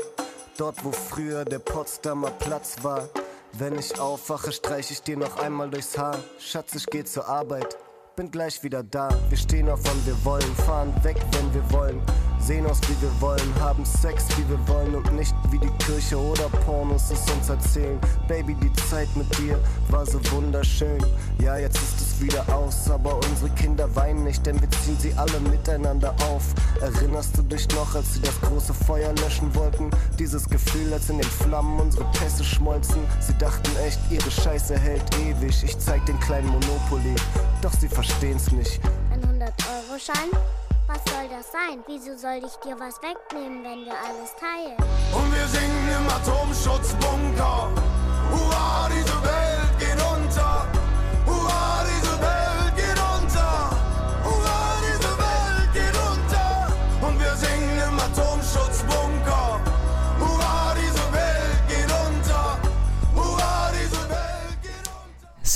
Dort, 0.56 0.84
wo 0.84 0.92
früher 0.92 1.44
der 1.44 1.60
Potsdamer 1.60 2.30
Platz 2.32 2.76
war. 2.82 3.08
Wenn 3.52 3.78
ich 3.78 3.98
aufwache, 3.98 4.52
streich 4.52 4.90
ich 4.90 5.02
dir 5.02 5.16
noch 5.16 5.38
einmal 5.38 5.70
durchs 5.70 5.96
Haar. 5.96 6.18
Schatz, 6.38 6.74
ich 6.74 6.86
geh 6.86 7.04
zur 7.04 7.28
Arbeit, 7.28 7.76
bin 8.18 8.32
gleich 8.32 8.60
wieder 8.64 8.82
da. 8.82 9.08
Wir 9.28 9.38
stehen 9.38 9.68
auf, 9.68 9.78
wann 9.84 10.04
wir 10.04 10.24
wollen, 10.24 10.54
fahren 10.66 10.92
weg, 11.04 11.16
wenn 11.30 11.54
wir 11.54 11.62
wollen. 11.70 12.02
Sehen 12.40 12.66
aus, 12.66 12.80
wie 12.88 13.00
wir 13.00 13.20
wollen, 13.20 13.54
haben 13.60 13.84
Sex, 13.84 14.26
wie 14.36 14.48
wir 14.48 14.58
wollen 14.66 14.96
und 14.96 15.12
nicht 15.14 15.32
wie 15.50 15.58
die 15.60 15.70
Kirche 15.84 16.18
oder 16.18 16.48
Pornos 16.66 17.12
es 17.12 17.30
uns 17.30 17.48
erzählen. 17.48 17.96
Baby, 18.26 18.56
die 18.56 18.72
Zeit 18.90 19.08
mit 19.14 19.38
dir 19.38 19.56
war 19.90 20.04
so 20.04 20.18
wunderschön. 20.32 20.98
Ja, 21.40 21.58
jetzt 21.58 21.76
ist 21.76 21.97
wieder 22.20 22.44
aus, 22.54 22.90
aber 22.90 23.16
unsere 23.16 23.50
Kinder 23.50 23.94
weinen 23.94 24.24
nicht, 24.24 24.44
denn 24.46 24.60
wir 24.60 24.70
ziehen 24.70 24.98
sie 24.98 25.12
alle 25.14 25.38
miteinander 25.40 26.14
auf. 26.30 26.42
Erinnerst 26.80 27.36
du 27.36 27.42
dich 27.42 27.68
noch, 27.70 27.94
als 27.94 28.14
sie 28.14 28.20
das 28.20 28.40
große 28.40 28.74
Feuer 28.74 29.12
löschen 29.14 29.54
wollten? 29.54 29.90
Dieses 30.18 30.48
Gefühl, 30.48 30.92
als 30.92 31.08
in 31.10 31.18
den 31.18 31.30
Flammen 31.30 31.78
unsere 31.80 32.04
Pässe 32.12 32.44
schmolzen. 32.44 33.02
Sie 33.20 33.36
dachten 33.38 33.70
echt, 33.86 34.00
ihre 34.10 34.30
Scheiße 34.30 34.78
hält 34.78 35.02
ewig. 35.18 35.62
Ich 35.62 35.78
zeig 35.78 36.04
den 36.06 36.18
kleinen 36.20 36.48
Monopoly, 36.48 37.14
doch 37.62 37.72
sie 37.72 37.88
verstehen's 37.88 38.50
nicht. 38.52 38.80
Ein 39.12 39.20
100-Euro-Schein? 39.22 40.30
Was 40.86 41.04
soll 41.04 41.28
das 41.28 41.52
sein? 41.52 41.80
Wieso 41.86 42.16
soll 42.16 42.38
ich 42.38 42.56
dir 42.64 42.76
was 42.80 42.96
wegnehmen, 43.02 43.62
wenn 43.62 43.84
wir 43.84 43.92
alles 43.92 44.32
teilen? 44.40 44.76
Und 45.12 45.34
wir 45.34 45.46
singen 45.48 45.88
im 45.96 46.08
Atomschutzbunker. 46.08 47.68
Hurra, 48.30 48.88
diese 48.88 49.22
Welt 49.22 49.57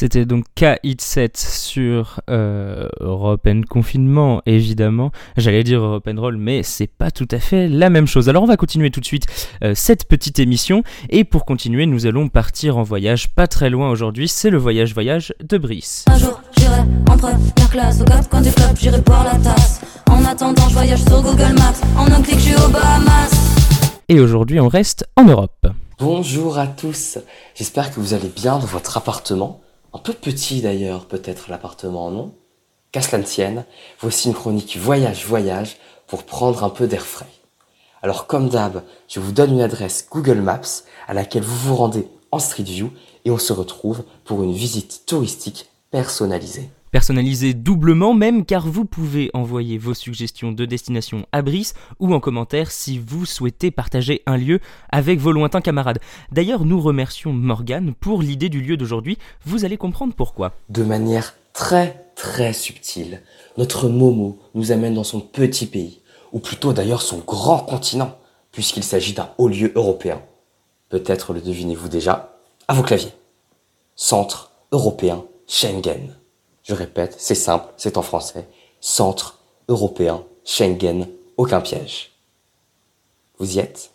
C'était 0.03 0.25
donc 0.25 0.47
K-Hit7 0.57 1.31
sur 1.37 2.21
euh, 2.29 2.89
Europe 2.99 3.47
and 3.47 3.61
Confinement, 3.71 4.43
évidemment. 4.47 5.13
J'allais 5.37 5.63
dire 5.63 5.81
Europe 5.81 6.09
and 6.11 6.21
Roll, 6.21 6.39
mais 6.39 6.65
c'est 6.65 6.89
pas 6.89 7.13
tout 7.13 7.29
à 7.31 7.39
fait 7.39 7.69
la 7.69 7.89
même 7.89 8.09
chose. 8.09 8.29
Alors 8.29 8.43
on 8.43 8.47
va 8.47 8.57
continuer 8.57 8.91
tout 8.91 8.99
de 8.99 9.05
suite 9.05 9.27
euh, 9.63 9.75
cette 9.77 10.09
petite 10.09 10.41
émission. 10.41 10.83
Et 11.09 11.23
pour 11.23 11.45
continuer, 11.45 11.87
nous 11.87 12.05
allons 12.07 12.29
partir 12.29 12.79
en 12.79 12.83
voyage 12.83 13.33
pas 13.33 13.47
très 13.47 13.71
loin 13.71 13.91
aujourd'hui. 13.91 14.27
C'est 14.27 14.51
le 14.51 14.59
voyage 14.59 14.93
voyage 14.93 15.35
de 15.41 15.57
Brice. 15.57 16.05
Un 16.09 16.19
jour, 16.19 16.43
j'irai 16.59 16.81
en 17.09 17.17
première 17.17 17.71
classe 17.71 18.01
au 18.01 18.05
quatre 18.05 18.29
coins 18.29 18.43
du 18.43 18.51
club, 18.51 18.77
j'irai 18.77 19.01
boire 19.03 19.23
la 19.23 19.39
tasse. 19.39 19.83
En 20.11 20.25
attendant, 20.25 20.69
je 20.69 20.75
voyage 20.75 21.05
sur 21.05 21.23
Google 21.23 21.55
Maps. 21.55 21.81
En 21.97 22.11
un 22.11 22.23
clic, 22.23 22.41
je 22.41 22.47
suis 22.47 22.57
aux 22.57 22.71
Bahamas. 22.71 23.31
Et 24.09 24.19
aujourd'hui, 24.19 24.59
on 24.59 24.67
reste 24.67 25.07
en 25.15 25.27
Europe. 25.27 25.69
Bonjour 26.01 26.59
à 26.59 26.67
tous, 26.67 27.19
j'espère 27.55 27.95
que 27.95 28.01
vous 28.01 28.15
allez 28.15 28.33
bien 28.35 28.59
dans 28.59 28.67
votre 28.67 28.97
appartement. 28.97 29.61
Un 29.95 29.99
peu 29.99 30.13
petit 30.13 30.63
d'ailleurs, 30.63 31.07
peut-être 31.07 31.51
l'appartement, 31.51 32.11
non? 32.11 32.35
Qu'à 32.93 33.03
cela 33.03 33.19
ne 33.19 33.61
voici 34.01 34.29
une 34.29 34.35
chronique 34.35 34.77
voyage-voyage 34.77 35.77
pour 36.07 36.25
prendre 36.25 36.65
un 36.65 36.71
peu 36.71 36.87
d'air 36.87 37.07
frais. 37.07 37.27
Alors 38.03 38.27
comme 38.27 38.49
d'hab, 38.49 38.83
je 39.09 39.21
vous 39.21 39.33
donne 39.33 39.53
une 39.53 39.61
adresse 39.61 40.07
Google 40.11 40.41
Maps 40.41 40.83
à 41.07 41.15
laquelle 41.15 41.43
vous 41.43 41.57
vous 41.57 41.77
rendez 41.77 42.09
en 42.31 42.39
Street 42.39 42.65
View 42.65 42.91
et 43.25 43.31
on 43.31 43.39
se 43.39 43.53
retrouve 43.53 44.03
pour 44.25 44.43
une 44.43 44.53
visite 44.53 45.05
touristique 45.07 45.69
personnalisée. 45.91 46.69
Personnalisé 46.93 47.55
doublement 47.55 48.13
même 48.13 48.45
car 48.45 48.67
vous 48.69 48.85
pouvez 48.85 49.31
envoyer 49.33 49.79
vos 49.79 49.95
suggestions 49.95 50.53
de 50.53 50.67
destination 50.67 51.25
à 51.33 51.41
Brice 51.41 51.73
ou 52.01 52.13
en 52.13 52.21
commentaire 52.21 52.71
si 52.71 52.99
vous 52.99 53.25
souhaitez 53.25 53.71
partager 53.71 54.21
un 54.27 54.37
lieu 54.37 54.61
avec 54.91 55.19
vos 55.19 55.33
lointains 55.33 55.63
camarades. 55.63 56.01
D'ailleurs, 56.33 56.67
nous 56.67 56.79
remercions 56.79 57.33
Morgane 57.33 57.95
pour 57.95 58.21
l'idée 58.21 58.51
du 58.51 58.61
lieu 58.61 58.77
d'aujourd'hui, 58.77 59.17
vous 59.47 59.65
allez 59.65 59.79
comprendre 59.79 60.13
pourquoi. 60.15 60.53
De 60.69 60.85
manière 60.85 61.35
très 61.55 62.13
très 62.15 62.53
subtile, 62.53 63.23
notre 63.57 63.89
Momo 63.89 64.39
nous 64.55 64.71
amène 64.71 64.95
dans 64.95 65.03
son 65.03 65.21
petit 65.21 65.65
pays, 65.65 66.03
ou 66.31 66.41
plutôt 66.41 66.75
d'ailleurs 66.75 67.01
son 67.01 67.21
grand 67.21 67.61
continent, 67.61 68.19
puisqu'il 68.51 68.85
s'agit 68.85 69.15
d'un 69.15 69.31
haut 69.39 69.49
lieu 69.49 69.73
européen. 69.77 70.21
Peut-être 70.91 71.33
le 71.33 71.41
devinez-vous 71.41 71.89
déjà, 71.89 72.37
à 72.69 72.75
vos 72.75 72.83
claviers. 72.83 73.15
Centre 73.97 74.53
européen 74.73 75.25
Schengen. 75.47 76.22
Je 76.63 76.75
répète, 76.75 77.17
c'est 77.19 77.35
simple, 77.35 77.73
c'est 77.77 77.97
en 77.97 78.03
français. 78.03 78.49
Centre 78.81 79.41
européen 79.69 80.25
Schengen, 80.45 81.09
aucun 81.37 81.61
piège. 81.61 82.13
Vous 83.39 83.57
y 83.57 83.59
êtes? 83.59 83.93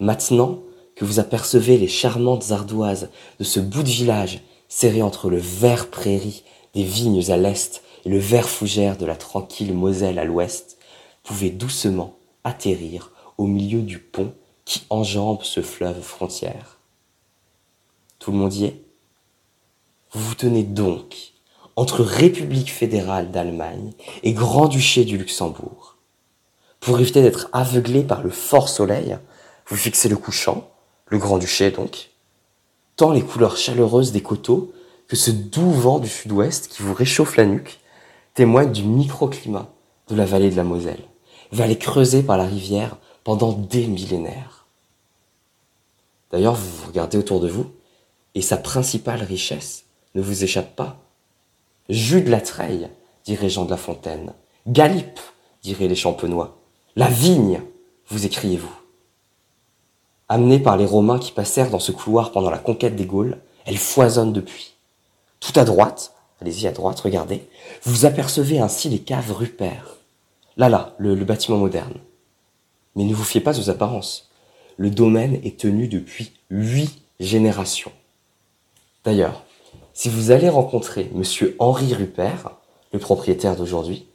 Maintenant 0.00 0.62
que 0.96 1.04
vous 1.04 1.18
apercevez 1.18 1.78
les 1.78 1.88
charmantes 1.88 2.50
ardoises 2.50 3.10
de 3.38 3.44
ce 3.44 3.60
bout 3.60 3.82
de 3.82 3.88
village 3.88 4.40
serré 4.68 5.02
entre 5.02 5.30
le 5.30 5.38
vert 5.38 5.90
prairie 5.90 6.44
des 6.74 6.84
vignes 6.84 7.30
à 7.30 7.36
l'est 7.36 7.82
et 8.04 8.08
le 8.08 8.18
vert 8.18 8.48
fougère 8.48 8.96
de 8.96 9.06
la 9.06 9.16
tranquille 9.16 9.74
Moselle 9.74 10.18
à 10.18 10.24
l'ouest, 10.24 10.78
pouvez 11.22 11.50
doucement 11.50 12.16
atterrir 12.44 13.12
au 13.38 13.46
milieu 13.46 13.82
du 13.82 13.98
pont 13.98 14.34
qui 14.64 14.82
enjambe 14.90 15.42
ce 15.42 15.62
fleuve 15.62 16.00
frontière. 16.00 16.78
Tout 18.18 18.32
le 18.32 18.38
monde 18.38 18.54
y 18.54 18.66
est? 18.66 18.80
Vous 20.12 20.20
vous 20.20 20.34
tenez 20.34 20.62
donc 20.62 21.33
entre 21.76 22.02
République 22.02 22.72
fédérale 22.72 23.30
d'Allemagne 23.30 23.92
et 24.22 24.32
Grand-Duché 24.32 25.04
du 25.04 25.18
Luxembourg. 25.18 25.96
Pour 26.80 27.00
éviter 27.00 27.22
d'être 27.22 27.48
aveuglé 27.52 28.02
par 28.02 28.22
le 28.22 28.30
fort 28.30 28.68
soleil, 28.68 29.18
vous 29.66 29.76
fixez 29.76 30.08
le 30.08 30.16
couchant, 30.16 30.68
le 31.08 31.18
Grand-Duché 31.18 31.70
donc, 31.70 32.10
tant 32.96 33.10
les 33.10 33.22
couleurs 33.22 33.56
chaleureuses 33.56 34.12
des 34.12 34.22
coteaux 34.22 34.72
que 35.08 35.16
ce 35.16 35.30
doux 35.30 35.70
vent 35.70 35.98
du 35.98 36.08
sud-ouest 36.08 36.68
qui 36.68 36.82
vous 36.82 36.94
réchauffe 36.94 37.36
la 37.36 37.46
nuque 37.46 37.80
témoignent 38.34 38.72
du 38.72 38.84
microclimat 38.84 39.70
de 40.08 40.16
la 40.16 40.26
vallée 40.26 40.50
de 40.50 40.56
la 40.56 40.64
Moselle, 40.64 41.02
vallée 41.52 41.78
creusée 41.78 42.22
par 42.22 42.36
la 42.36 42.44
rivière 42.44 42.96
pendant 43.22 43.52
des 43.52 43.86
millénaires. 43.86 44.66
D'ailleurs, 46.30 46.54
vous 46.54 46.86
regardez 46.88 47.16
autour 47.16 47.40
de 47.40 47.48
vous, 47.48 47.70
et 48.34 48.42
sa 48.42 48.56
principale 48.56 49.22
richesse 49.22 49.84
ne 50.14 50.22
vous 50.22 50.44
échappe 50.44 50.74
pas. 50.74 51.03
Jus 51.90 52.22
de 52.22 52.30
la 52.30 52.40
treille, 52.40 52.88
dirait 53.24 53.50
Jean 53.50 53.66
de 53.66 53.70
La 53.70 53.76
Fontaine. 53.76 54.32
Galipe, 54.66 55.20
diraient 55.62 55.88
les 55.88 55.94
champenois. 55.94 56.56
La 56.96 57.08
vigne, 57.08 57.60
vous 58.08 58.24
écriez-vous. 58.24 58.74
Amenée 60.30 60.58
par 60.58 60.78
les 60.78 60.86
Romains 60.86 61.18
qui 61.18 61.32
passèrent 61.32 61.70
dans 61.70 61.78
ce 61.78 61.92
couloir 61.92 62.32
pendant 62.32 62.50
la 62.50 62.58
conquête 62.58 62.96
des 62.96 63.04
Gaules, 63.04 63.38
elle 63.66 63.76
foisonne 63.76 64.32
depuis. 64.32 64.74
Tout 65.40 65.52
à 65.56 65.64
droite, 65.64 66.14
allez-y 66.40 66.66
à 66.66 66.72
droite, 66.72 67.00
regardez, 67.00 67.46
vous 67.82 68.06
apercevez 68.06 68.60
ainsi 68.60 68.88
les 68.88 69.00
caves 69.00 69.32
Rupert. 69.32 69.98
Là, 70.56 70.70
là, 70.70 70.94
le 70.98 71.14
bâtiment 71.16 71.58
moderne. 71.58 71.94
Mais 72.96 73.04
ne 73.04 73.14
vous 73.14 73.24
fiez 73.24 73.42
pas 73.42 73.58
aux 73.58 73.68
apparences. 73.68 74.30
Le 74.78 74.88
domaine 74.88 75.38
est 75.44 75.58
tenu 75.58 75.88
depuis 75.88 76.32
huit 76.50 77.02
générations. 77.20 77.92
D'ailleurs, 79.04 79.42
si 79.94 80.08
vous 80.08 80.32
allez 80.32 80.48
rencontrer 80.48 81.10
monsieur 81.14 81.56
Henri 81.60 81.94
Rupert, 81.94 82.50
le 82.92 82.98
propriétaire 82.98 83.56
d'aujourd'hui, 83.56 84.06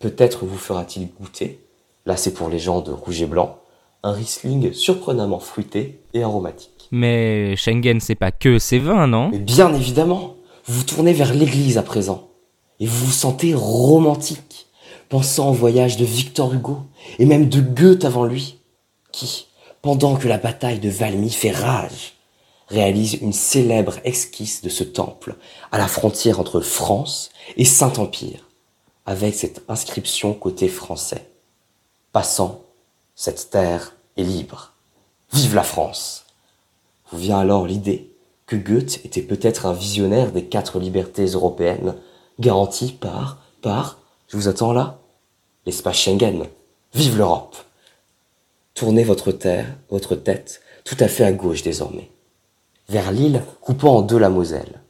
peut-être 0.00 0.44
vous 0.44 0.58
fera-t-il 0.58 1.08
goûter, 1.18 1.60
là 2.06 2.16
c'est 2.16 2.34
pour 2.34 2.48
les 2.48 2.58
gens 2.58 2.80
de 2.80 2.90
rouge 2.90 3.22
et 3.22 3.26
blanc, 3.26 3.58
un 4.02 4.12
Riesling 4.12 4.72
surprenamment 4.72 5.38
fruité 5.38 6.00
et 6.12 6.22
aromatique. 6.22 6.88
Mais 6.90 7.56
Schengen, 7.56 8.00
c'est 8.00 8.14
pas 8.14 8.32
que 8.32 8.58
ses 8.58 8.78
vins, 8.78 9.06
non? 9.06 9.30
Mais 9.30 9.38
bien 9.38 9.72
évidemment, 9.74 10.34
vous 10.66 10.80
vous 10.80 10.84
tournez 10.84 11.12
vers 11.12 11.32
l'église 11.32 11.78
à 11.78 11.82
présent, 11.82 12.28
et 12.80 12.86
vous 12.86 13.06
vous 13.06 13.12
sentez 13.12 13.54
romantique, 13.54 14.66
pensant 15.08 15.50
au 15.50 15.54
voyage 15.54 15.96
de 15.96 16.04
Victor 16.04 16.52
Hugo 16.52 16.78
et 17.18 17.26
même 17.26 17.48
de 17.48 17.60
Goethe 17.60 18.04
avant 18.04 18.24
lui, 18.24 18.58
qui, 19.12 19.46
pendant 19.82 20.16
que 20.16 20.28
la 20.28 20.38
bataille 20.38 20.80
de 20.80 20.90
Valmy 20.90 21.30
fait 21.30 21.52
rage, 21.52 22.14
réalise 22.68 23.14
une 23.14 23.32
célèbre 23.32 23.98
esquisse 24.04 24.62
de 24.62 24.68
ce 24.68 24.84
temple 24.84 25.36
à 25.72 25.78
la 25.78 25.88
frontière 25.88 26.38
entre 26.38 26.60
France 26.60 27.30
et 27.56 27.64
Saint-Empire, 27.64 28.46
avec 29.06 29.34
cette 29.34 29.62
inscription 29.68 30.34
côté 30.34 30.68
français. 30.68 31.30
Passant, 32.12 32.62
cette 33.14 33.50
terre 33.50 33.96
est 34.16 34.22
libre. 34.22 34.74
Vive 35.32 35.54
la 35.54 35.62
France 35.62 36.26
Vous 37.10 37.18
vient 37.18 37.38
alors 37.38 37.66
l'idée 37.66 38.10
que 38.46 38.56
Goethe 38.56 39.04
était 39.04 39.22
peut-être 39.22 39.66
un 39.66 39.72
visionnaire 39.72 40.32
des 40.32 40.44
quatre 40.44 40.78
libertés 40.78 41.26
européennes, 41.26 41.96
garanties 42.38 42.92
par, 42.92 43.38
par, 43.60 43.98
je 44.28 44.36
vous 44.36 44.48
attends 44.48 44.72
là, 44.72 44.98
l'espace 45.66 45.96
Schengen. 45.96 46.46
Vive 46.94 47.18
l'Europe 47.18 47.56
Tournez 48.74 49.04
votre 49.04 49.32
terre, 49.32 49.66
votre 49.90 50.14
tête, 50.14 50.60
tout 50.84 50.96
à 51.00 51.08
fait 51.08 51.24
à 51.24 51.32
gauche 51.32 51.62
désormais 51.62 52.10
vers 52.88 53.12
l'île 53.12 53.42
coupant 53.60 53.96
en 53.96 54.02
deux 54.02 54.18
la 54.18 54.30
Moselle. 54.30 54.80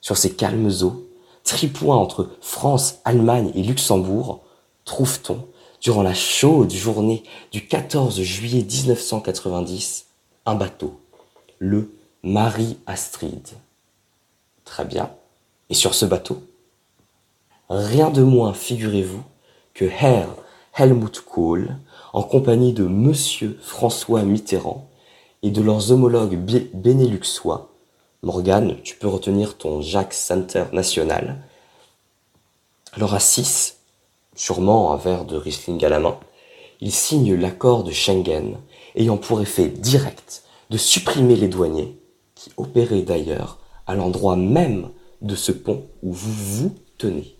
Sur 0.00 0.16
ces 0.16 0.34
calmes 0.34 0.70
eaux, 0.82 1.06
tripoint 1.44 1.96
entre 1.96 2.30
France, 2.40 2.98
Allemagne 3.04 3.52
et 3.54 3.62
Luxembourg, 3.62 4.42
trouve-t-on, 4.84 5.46
durant 5.80 6.02
la 6.02 6.14
chaude 6.14 6.72
journée 6.72 7.22
du 7.52 7.66
14 7.66 8.20
juillet 8.20 8.64
1990, 8.64 10.06
un 10.46 10.54
bateau, 10.56 10.98
le 11.58 11.92
Marie 12.24 12.78
Astrid. 12.86 13.46
Très 14.64 14.84
bien. 14.84 15.10
Et 15.70 15.74
sur 15.74 15.94
ce 15.94 16.04
bateau, 16.04 16.42
rien 17.68 18.10
de 18.10 18.22
moins, 18.22 18.52
figurez-vous, 18.54 19.22
que 19.74 19.84
Herr 19.84 20.28
Helmut 20.74 21.20
Kohl, 21.20 21.76
en 22.12 22.22
compagnie 22.22 22.72
de 22.72 22.84
Monsieur 22.84 23.58
François 23.62 24.22
Mitterrand, 24.22 24.87
et 25.42 25.50
de 25.50 25.62
leurs 25.62 25.92
homologues 25.92 26.38
bénéluxois. 26.74 27.70
Morgane, 28.22 28.76
tu 28.82 28.96
peux 28.96 29.08
retenir 29.08 29.56
ton 29.56 29.80
Jacques 29.80 30.14
Center 30.14 30.64
national. 30.72 31.42
Alors 32.92 33.14
à 33.14 33.20
6, 33.20 33.78
sûrement 34.34 34.92
un 34.92 34.96
verre 34.96 35.24
de 35.24 35.36
Riesling 35.36 35.84
à 35.84 35.88
la 35.88 36.00
main, 36.00 36.18
ils 36.80 36.92
signent 36.92 37.34
l'accord 37.34 37.84
de 37.84 37.92
Schengen, 37.92 38.58
ayant 38.94 39.16
pour 39.16 39.40
effet 39.40 39.68
direct 39.68 40.42
de 40.70 40.76
supprimer 40.76 41.36
les 41.36 41.48
douaniers, 41.48 41.96
qui 42.34 42.50
opéraient 42.56 43.02
d'ailleurs 43.02 43.58
à 43.86 43.94
l'endroit 43.94 44.36
même 44.36 44.90
de 45.22 45.34
ce 45.34 45.52
pont 45.52 45.86
où 46.02 46.12
vous 46.12 46.32
vous 46.32 46.76
tenez. 46.98 47.34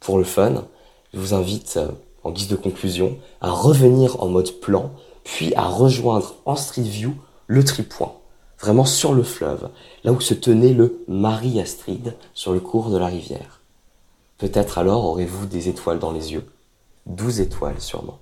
Pour 0.00 0.18
le 0.18 0.24
fun, 0.24 0.66
je 1.12 1.18
vous 1.18 1.34
invite, 1.34 1.76
euh, 1.76 1.88
en 2.22 2.30
guise 2.30 2.48
de 2.48 2.56
conclusion, 2.56 3.18
à 3.40 3.50
revenir 3.50 4.22
en 4.22 4.28
mode 4.28 4.52
plan 4.60 4.92
puis 5.26 5.52
à 5.56 5.64
rejoindre 5.64 6.36
en 6.46 6.54
Street 6.54 6.82
View 6.82 7.14
le 7.48 7.64
tripoint, 7.64 8.12
vraiment 8.60 8.84
sur 8.84 9.12
le 9.12 9.24
fleuve, 9.24 9.68
là 10.04 10.12
où 10.12 10.20
se 10.20 10.34
tenait 10.34 10.72
le 10.72 11.04
Marie 11.08 11.60
Astrid 11.60 12.14
sur 12.32 12.52
le 12.52 12.60
cours 12.60 12.90
de 12.90 12.96
la 12.96 13.06
rivière. 13.06 13.60
Peut-être 14.38 14.78
alors 14.78 15.04
aurez-vous 15.04 15.46
des 15.46 15.68
étoiles 15.68 15.98
dans 15.98 16.12
les 16.12 16.32
yeux, 16.32 16.44
douze 17.06 17.40
étoiles 17.40 17.80
sûrement. 17.80 18.20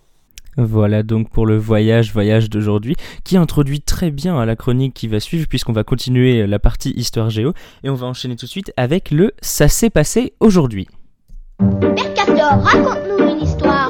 Voilà 0.56 1.02
donc 1.02 1.28
pour 1.30 1.46
le 1.46 1.58
voyage, 1.58 2.12
voyage 2.12 2.49
d'aujourd'hui, 2.49 2.96
qui 3.23 3.37
introduit 3.37 3.82
très 3.82 4.11
bien 4.11 4.38
à 4.38 4.46
la 4.46 4.56
chronique 4.56 4.94
qui 4.94 5.08
va 5.08 5.20
suivre, 5.20 5.46
puisqu'on 5.46 5.73
va 5.73 5.84
continuer 5.84 6.46
la 6.46 6.58
partie 6.58 6.92
histoire 6.92 7.28
géo, 7.28 7.52
et 7.82 7.90
on 7.90 7.94
va 7.94 8.06
enchaîner 8.06 8.37
tout 8.37 8.46
de 8.46 8.50
suite 8.50 8.73
avec 8.76 9.11
le 9.11 9.32
Ça 9.42 9.68
s'est 9.68 9.90
passé 9.90 10.32
aujourd'hui. 10.40 10.88
Père 11.58 12.62
raconte-nous 12.62 13.28
une 13.28 13.40
histoire, 13.42 13.84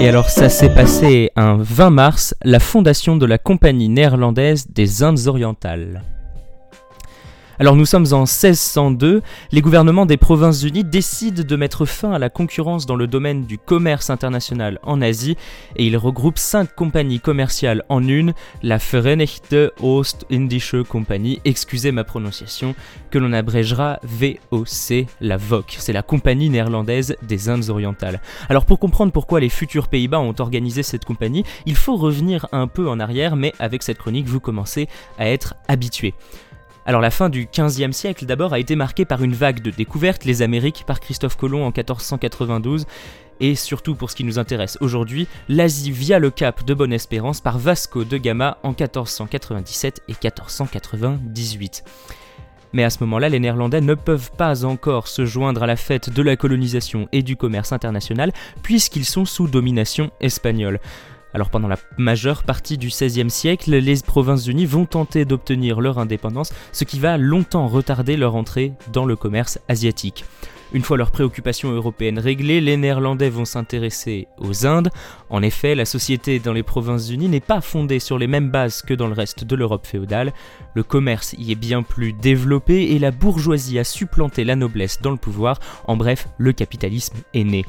Et 0.00 0.08
alors 0.08 0.30
ça 0.30 0.48
s'est 0.48 0.72
passé 0.72 1.32
un 1.34 1.56
20 1.56 1.90
mars, 1.90 2.34
la 2.44 2.60
fondation 2.60 3.16
de 3.16 3.26
la 3.26 3.36
Compagnie 3.36 3.88
néerlandaise 3.88 4.68
des 4.68 5.02
Indes 5.02 5.26
orientales. 5.26 6.02
Alors 7.60 7.74
nous 7.74 7.86
sommes 7.86 8.06
en 8.12 8.20
1602, 8.20 9.20
les 9.50 9.60
gouvernements 9.60 10.06
des 10.06 10.16
Provinces-Unies 10.16 10.84
décident 10.84 11.42
de 11.42 11.56
mettre 11.56 11.86
fin 11.86 12.12
à 12.12 12.20
la 12.20 12.30
concurrence 12.30 12.86
dans 12.86 12.94
le 12.94 13.08
domaine 13.08 13.46
du 13.46 13.58
commerce 13.58 14.10
international 14.10 14.78
en 14.84 15.02
Asie 15.02 15.36
et 15.74 15.84
ils 15.84 15.96
regroupent 15.96 16.38
cinq 16.38 16.76
compagnies 16.76 17.18
commerciales 17.18 17.82
en 17.88 18.06
une, 18.06 18.32
la 18.62 18.76
Verenigde 18.76 19.72
Oost-Indische 19.80 20.84
Compagnie, 20.84 21.40
excusez 21.44 21.90
ma 21.90 22.04
prononciation, 22.04 22.76
que 23.10 23.18
l'on 23.18 23.32
abrégera 23.32 23.98
VOC, 24.04 25.06
la 25.20 25.36
VOC, 25.36 25.78
c'est 25.80 25.92
la 25.92 26.02
compagnie 26.02 26.50
néerlandaise 26.50 27.16
des 27.26 27.48
Indes 27.48 27.70
orientales. 27.70 28.20
Alors 28.48 28.66
pour 28.66 28.78
comprendre 28.78 29.10
pourquoi 29.10 29.40
les 29.40 29.48
futurs 29.48 29.88
Pays-Bas 29.88 30.20
ont 30.20 30.34
organisé 30.38 30.84
cette 30.84 31.04
compagnie, 31.04 31.42
il 31.66 31.74
faut 31.74 31.96
revenir 31.96 32.46
un 32.52 32.68
peu 32.68 32.88
en 32.88 33.00
arrière, 33.00 33.34
mais 33.34 33.52
avec 33.58 33.82
cette 33.82 33.98
chronique 33.98 34.28
vous 34.28 34.38
commencez 34.38 34.88
à 35.18 35.28
être 35.28 35.56
habitués. 35.66 36.14
Alors 36.88 37.02
la 37.02 37.10
fin 37.10 37.28
du 37.28 37.46
XVe 37.54 37.92
siècle 37.92 38.24
d'abord 38.24 38.54
a 38.54 38.58
été 38.58 38.74
marquée 38.74 39.04
par 39.04 39.22
une 39.22 39.34
vague 39.34 39.60
de 39.60 39.70
découvertes, 39.70 40.24
les 40.24 40.40
Amériques 40.40 40.84
par 40.86 41.00
Christophe 41.00 41.36
Colomb 41.36 41.64
en 41.64 41.70
1492, 41.70 42.86
et 43.40 43.56
surtout 43.56 43.94
pour 43.94 44.10
ce 44.10 44.16
qui 44.16 44.24
nous 44.24 44.38
intéresse 44.38 44.78
aujourd'hui, 44.80 45.28
l'Asie 45.50 45.90
via 45.90 46.18
le 46.18 46.30
cap 46.30 46.64
de 46.64 46.72
Bonne-Espérance 46.72 47.42
par 47.42 47.58
Vasco 47.58 48.04
de 48.04 48.16
Gama 48.16 48.56
en 48.62 48.70
1497 48.70 50.00
et 50.08 50.12
1498. 50.12 51.84
Mais 52.72 52.84
à 52.84 52.90
ce 52.90 53.00
moment-là, 53.00 53.28
les 53.28 53.38
Néerlandais 53.38 53.82
ne 53.82 53.92
peuvent 53.92 54.30
pas 54.38 54.64
encore 54.64 55.08
se 55.08 55.26
joindre 55.26 55.64
à 55.64 55.66
la 55.66 55.76
fête 55.76 56.08
de 56.08 56.22
la 56.22 56.36
colonisation 56.36 57.06
et 57.12 57.22
du 57.22 57.36
commerce 57.36 57.72
international 57.72 58.32
puisqu'ils 58.62 59.04
sont 59.04 59.26
sous 59.26 59.46
domination 59.46 60.10
espagnole. 60.22 60.80
Alors 61.34 61.50
pendant 61.50 61.68
la 61.68 61.76
majeure 61.98 62.42
partie 62.42 62.78
du 62.78 62.88
XVIe 62.88 63.30
siècle, 63.30 63.70
les 63.70 64.00
Provinces-Unies 64.00 64.66
vont 64.66 64.86
tenter 64.86 65.24
d'obtenir 65.24 65.80
leur 65.80 65.98
indépendance, 65.98 66.52
ce 66.72 66.84
qui 66.84 66.98
va 66.98 67.18
longtemps 67.18 67.68
retarder 67.68 68.16
leur 68.16 68.34
entrée 68.34 68.72
dans 68.92 69.04
le 69.04 69.16
commerce 69.16 69.58
asiatique. 69.68 70.24
Une 70.72 70.82
fois 70.82 70.98
leurs 70.98 71.10
préoccupations 71.10 71.70
européennes 71.70 72.18
réglées, 72.18 72.60
les 72.60 72.76
Néerlandais 72.76 73.30
vont 73.30 73.46
s'intéresser 73.46 74.28
aux 74.38 74.66
Indes. 74.66 74.90
En 75.30 75.42
effet, 75.42 75.74
la 75.74 75.86
société 75.86 76.40
dans 76.40 76.52
les 76.52 76.62
Provinces-Unies 76.62 77.28
n'est 77.28 77.40
pas 77.40 77.62
fondée 77.62 78.00
sur 78.00 78.18
les 78.18 78.26
mêmes 78.26 78.50
bases 78.50 78.82
que 78.82 78.92
dans 78.92 79.06
le 79.06 79.14
reste 79.14 79.44
de 79.44 79.56
l'Europe 79.56 79.86
féodale. 79.86 80.34
Le 80.74 80.82
commerce 80.82 81.34
y 81.38 81.52
est 81.52 81.54
bien 81.54 81.82
plus 81.82 82.12
développé 82.12 82.92
et 82.92 82.98
la 82.98 83.12
bourgeoisie 83.12 83.78
a 83.78 83.84
supplanté 83.84 84.44
la 84.44 84.56
noblesse 84.56 85.00
dans 85.00 85.10
le 85.10 85.16
pouvoir. 85.16 85.58
En 85.86 85.96
bref, 85.96 86.28
le 86.36 86.52
capitalisme 86.52 87.16
est 87.32 87.44
né. 87.44 87.64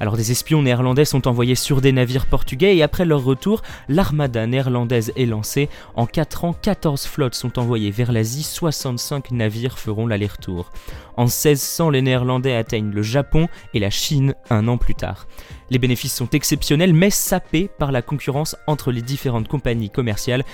Alors 0.00 0.16
des 0.16 0.30
espions 0.30 0.62
néerlandais 0.62 1.04
sont 1.04 1.26
envoyés 1.26 1.54
sur 1.54 1.80
des 1.80 1.92
navires 1.92 2.26
portugais 2.26 2.76
et 2.76 2.82
après 2.82 3.04
leur 3.04 3.24
retour, 3.24 3.62
l'armada 3.88 4.46
néerlandaise 4.46 5.12
est 5.16 5.26
lancée. 5.26 5.68
En 5.96 6.06
4 6.06 6.44
ans, 6.44 6.52
14 6.52 7.06
flottes 7.06 7.34
sont 7.34 7.58
envoyées 7.58 7.90
vers 7.90 8.12
l'Asie, 8.12 8.44
65 8.44 9.32
navires 9.32 9.78
feront 9.78 10.06
l'aller-retour. 10.06 10.70
En 11.16 11.24
1600, 11.24 11.90
les 11.90 12.02
Néerlandais 12.02 12.54
atteignent 12.54 12.92
le 12.92 13.02
Japon 13.02 13.48
et 13.74 13.80
la 13.80 13.90
Chine 13.90 14.34
un 14.50 14.68
an 14.68 14.78
plus 14.78 14.94
tard. 14.94 15.26
Les 15.70 15.78
bénéfices 15.78 16.14
sont 16.14 16.30
exceptionnels 16.30 16.94
mais 16.94 17.10
sapés 17.10 17.68
par 17.78 17.90
la 17.90 18.02
concurrence 18.02 18.56
entre 18.68 18.92
les 18.92 19.02
différentes 19.02 19.48
compagnies 19.48 19.90
commerciales. 19.90 20.44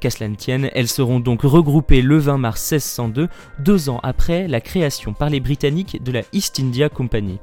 Qu'à 0.00 0.10
cela 0.10 0.28
ne 0.28 0.34
tienne, 0.34 0.70
elles 0.74 0.88
seront 0.88 1.20
donc 1.20 1.42
regroupées 1.42 2.02
le 2.02 2.18
20 2.18 2.38
mars 2.38 2.72
1602, 2.72 3.28
deux 3.58 3.88
ans 3.90 4.00
après 4.02 4.48
la 4.48 4.60
création 4.60 5.12
par 5.12 5.28
les 5.28 5.40
Britanniques 5.40 6.02
de 6.02 6.12
la 6.12 6.22
East 6.32 6.58
India 6.58 6.88
Company. 6.88 7.38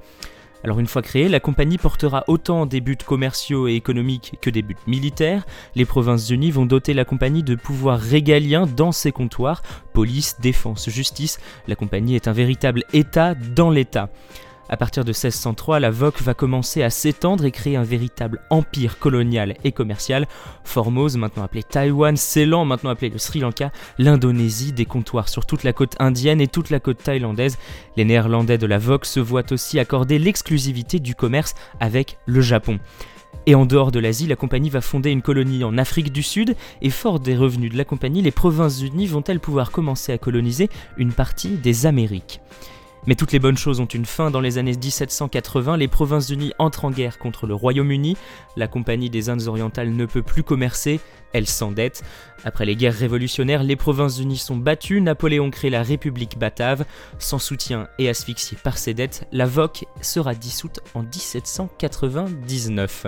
Alors 0.63 0.80
une 0.80 0.88
fois 0.88 1.02
créée, 1.02 1.28
la 1.28 1.39
compagnie 1.39 1.78
portera 1.78 2.24
autant 2.28 2.65
des 2.65 2.82
buts 2.82 2.97
commerciaux 2.97 3.67
et 3.67 3.74
économiques 3.74 4.36
que 4.41 4.50
des 4.50 4.62
buts 4.62 4.76
militaires. 4.86 5.45
Les 5.76 5.86
Provinces-Unies 5.86 6.52
vont 6.52 6.65
doter 6.67 6.93
la 6.93 7.06
compagnie 7.06 7.43
de 7.43 7.56
pouvoirs 7.56 8.00
régaliens 8.00 8.67
dans 8.67 8.91
ses 8.91 9.12
comptoirs, 9.12 9.63
police, 9.93 10.38
défense, 10.39 10.89
justice. 10.89 11.39
La 11.67 11.76
compagnie 11.76 12.15
est 12.15 12.28
un 12.28 12.34
véritable 12.34 12.84
État 12.93 13.34
dans 13.34 13.71
l'État. 13.71 14.10
À 14.73 14.77
partir 14.77 15.03
de 15.03 15.10
1603, 15.10 15.81
la 15.81 15.91
VOC 15.91 16.21
va 16.21 16.34
commencer 16.34 16.81
à 16.81 16.89
s'étendre 16.89 17.43
et 17.43 17.51
créer 17.51 17.75
un 17.75 17.84
véritable 17.84 18.39
empire 18.49 18.99
colonial 18.99 19.57
et 19.65 19.73
commercial. 19.73 20.29
Formose, 20.63 21.17
maintenant 21.17 21.43
appelé 21.43 21.62
Taïwan, 21.62 22.15
Ceylan, 22.15 22.63
maintenant 22.63 22.91
appelé 22.91 23.10
le 23.10 23.17
Sri 23.17 23.41
Lanka, 23.41 23.73
l'Indonésie, 23.97 24.71
des 24.71 24.86
comptoirs 24.86 25.27
sur 25.27 25.45
toute 25.45 25.65
la 25.65 25.73
côte 25.73 25.97
indienne 25.99 26.39
et 26.39 26.47
toute 26.47 26.69
la 26.69 26.79
côte 26.79 27.03
thaïlandaise. 27.03 27.57
Les 27.97 28.05
Néerlandais 28.05 28.57
de 28.57 28.65
la 28.65 28.77
VOC 28.77 29.03
se 29.03 29.19
voient 29.19 29.51
aussi 29.51 29.77
accorder 29.77 30.17
l'exclusivité 30.19 30.99
du 30.99 31.15
commerce 31.15 31.53
avec 31.81 32.17
le 32.25 32.39
Japon. 32.39 32.79
Et 33.47 33.55
en 33.55 33.65
dehors 33.65 33.91
de 33.91 33.99
l'Asie, 33.99 34.27
la 34.27 34.38
compagnie 34.38 34.69
va 34.69 34.79
fonder 34.79 35.10
une 35.10 35.21
colonie 35.21 35.65
en 35.65 35.77
Afrique 35.77 36.13
du 36.13 36.23
Sud, 36.23 36.55
et 36.81 36.91
fort 36.91 37.19
des 37.19 37.36
revenus 37.36 37.73
de 37.73 37.77
la 37.77 37.84
compagnie, 37.84 38.21
les 38.21 38.31
Provinces-Unies 38.31 39.07
vont-elles 39.07 39.41
pouvoir 39.41 39.71
commencer 39.71 40.13
à 40.13 40.17
coloniser 40.17 40.69
une 40.95 41.12
partie 41.12 41.57
des 41.57 41.86
Amériques? 41.86 42.39
Mais 43.07 43.15
toutes 43.15 43.31
les 43.31 43.39
bonnes 43.39 43.57
choses 43.57 43.79
ont 43.79 43.85
une 43.85 44.05
fin. 44.05 44.29
Dans 44.29 44.41
les 44.41 44.59
années 44.59 44.75
1780, 44.75 45.77
les 45.77 45.87
Provinces-Unies 45.87 46.53
entrent 46.59 46.85
en 46.85 46.91
guerre 46.91 47.17
contre 47.17 47.47
le 47.47 47.55
Royaume-Uni. 47.55 48.15
La 48.55 48.67
Compagnie 48.67 49.09
des 49.09 49.29
Indes 49.29 49.47
orientales 49.47 49.91
ne 49.91 50.05
peut 50.05 50.21
plus 50.21 50.43
commercer, 50.43 50.99
elle 51.33 51.47
s'endette. 51.47 52.03
Après 52.43 52.65
les 52.65 52.75
guerres 52.75 52.93
révolutionnaires, 52.93 53.63
les 53.63 53.75
Provinces-Unies 53.75 54.37
sont 54.37 54.57
battues, 54.57 55.01
Napoléon 55.01 55.49
crée 55.49 55.71
la 55.71 55.81
République 55.81 56.37
batave. 56.37 56.85
Sans 57.17 57.39
soutien 57.39 57.87
et 57.97 58.07
asphyxiée 58.07 58.59
par 58.63 58.77
ses 58.77 58.93
dettes, 58.93 59.27
la 59.31 59.47
VOC 59.47 59.85
sera 60.01 60.35
dissoute 60.35 60.81
en 60.93 61.01
1799. 61.01 63.07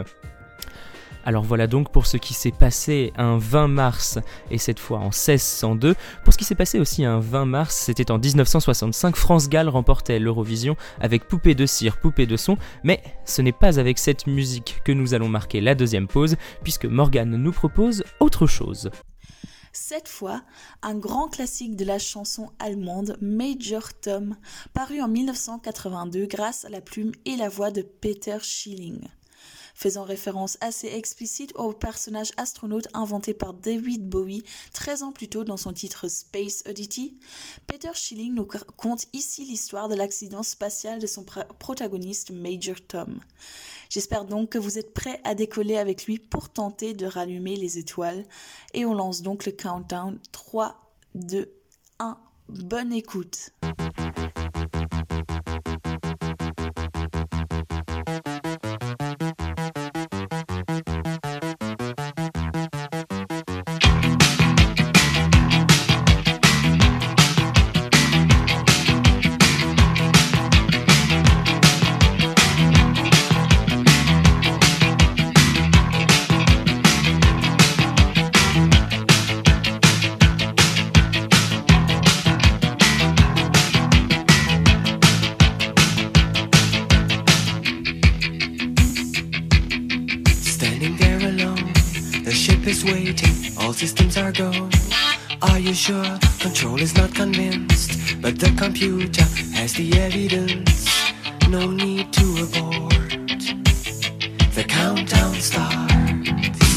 Alors 1.26 1.44
voilà 1.44 1.68
donc 1.68 1.90
pour 1.90 2.06
ce 2.06 2.18
qui 2.18 2.34
s'est 2.34 2.52
passé 2.52 3.14
un 3.16 3.38
20 3.38 3.70
mars 3.70 4.20
et 4.52 4.58
cette 4.58 4.80
fois 4.80 5.00
en 5.00 5.06
1602. 5.06 5.96
Pour 6.24 6.34
ce 6.34 6.38
qui 6.38 6.44
s'est 6.44 6.56
passé 6.56 6.80
aussi 6.80 7.06
un 7.06 7.20
20 7.20 7.46
mars, 7.46 7.76
c'était 7.76 8.12
en 8.12 8.20
1965, 8.20 9.16
France 9.16 9.48
Gall 9.48 9.70
remportait 9.70 10.20
l'Eurovision 10.20 10.76
avec 11.00 11.28
Poupée 11.28 11.56
de 11.56 11.66
cire, 11.66 11.98
Poupée 11.98 12.26
de 12.26 12.36
son, 12.36 12.58
mais 12.84 13.02
ce 13.24 13.42
n'est 13.42 13.54
pas 13.54 13.80
avec 13.80 14.00
cette 14.00 14.28
musique 14.28 14.82
que 14.84 14.92
nous 14.92 15.14
allons 15.14 15.30
marquer 15.30 15.62
la 15.62 15.76
deuxième 15.76 16.08
pause 16.08 16.36
puisque 16.62 16.86
Morgane 16.86 17.38
nous 17.38 17.54
propose 17.54 18.04
autre 18.20 18.46
chose. 18.46 18.90
Cette 19.72 20.08
fois, 20.08 20.44
un 20.84 20.94
grand 20.94 21.30
classique 21.30 21.76
de 21.76 21.86
la 21.86 21.98
chanson 21.98 22.52
allemande 22.60 23.18
Major 23.22 23.94
Tom, 24.02 24.36
paru 24.74 25.02
en 25.02 25.08
1982 25.08 26.28
grâce 26.28 26.66
à 26.66 26.70
la 26.70 26.82
plume 26.82 27.12
et 27.26 27.38
la 27.38 27.50
voix 27.50 27.72
de 27.72 27.82
Peter 27.82 28.38
Schilling 28.42 29.00
faisant 29.84 30.04
référence 30.04 30.58
assez 30.62 30.88
explicite 30.88 31.52
au 31.56 31.74
personnage 31.74 32.32
astronaute 32.38 32.88
inventé 32.94 33.34
par 33.34 33.54
David 33.54 34.08
Bowie 34.08 34.46
13 34.72 35.04
ans 35.04 35.12
plus 35.12 35.28
tôt 35.28 35.44
dans 35.44 35.58
son 35.58 35.74
titre 35.74 36.08
Space 36.08 36.64
Oddity, 36.70 37.20
Peter 37.68 37.90
Schilling 37.94 38.34
nous 38.34 38.48
conte 38.78 39.08
ici 39.12 39.44
l'histoire 39.44 39.90
de 39.90 39.96
l'accident 39.96 40.42
spatial 40.42 41.00
de 41.00 41.06
son 41.06 41.26
protagoniste 41.60 42.32
Major 42.32 42.78
Tom. 42.88 43.20
J'espère 43.90 44.24
donc 44.24 44.52
que 44.52 44.58
vous 44.58 44.78
êtes 44.78 44.94
prêts 44.94 45.20
à 45.26 45.36
décoller 45.36 45.76
avec 45.76 46.06
lui 46.06 46.18
pour 46.18 46.48
tenter 46.48 46.94
de 46.94 47.06
rallumer 47.06 47.58
les 47.58 47.78
étoiles 47.78 48.24
et 48.74 48.86
on 48.86 48.94
lance 48.94 49.22
donc 49.22 49.46
le 49.46 49.52
countdown 49.52 50.18
3, 50.32 50.78
2, 51.16 51.52
1. 52.00 52.18
Bonne 52.48 52.94
écoute. 52.94 53.52
Sure 95.84 96.18
control 96.40 96.80
is 96.80 96.96
not 96.96 97.14
convinced, 97.14 98.22
but 98.22 98.40
the 98.40 98.50
computer 98.56 99.26
has 99.54 99.74
the 99.74 99.92
evidence. 100.00 100.88
No 101.50 101.72
need 101.72 102.14
to 102.14 102.26
abort. 102.46 103.10
The 104.56 104.64
countdown 104.66 105.36
starts. 105.50 106.72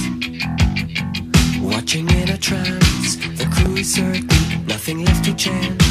Watching 1.61 2.09
in 2.21 2.31
a 2.31 2.39
trance, 2.39 3.15
the 3.39 3.49
crew 3.55 3.77
is 3.77 3.95
certain, 3.95 4.67
nothing 4.67 5.05
left 5.05 5.25
to 5.27 5.35
chance. 5.35 5.86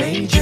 changes. 0.00 0.39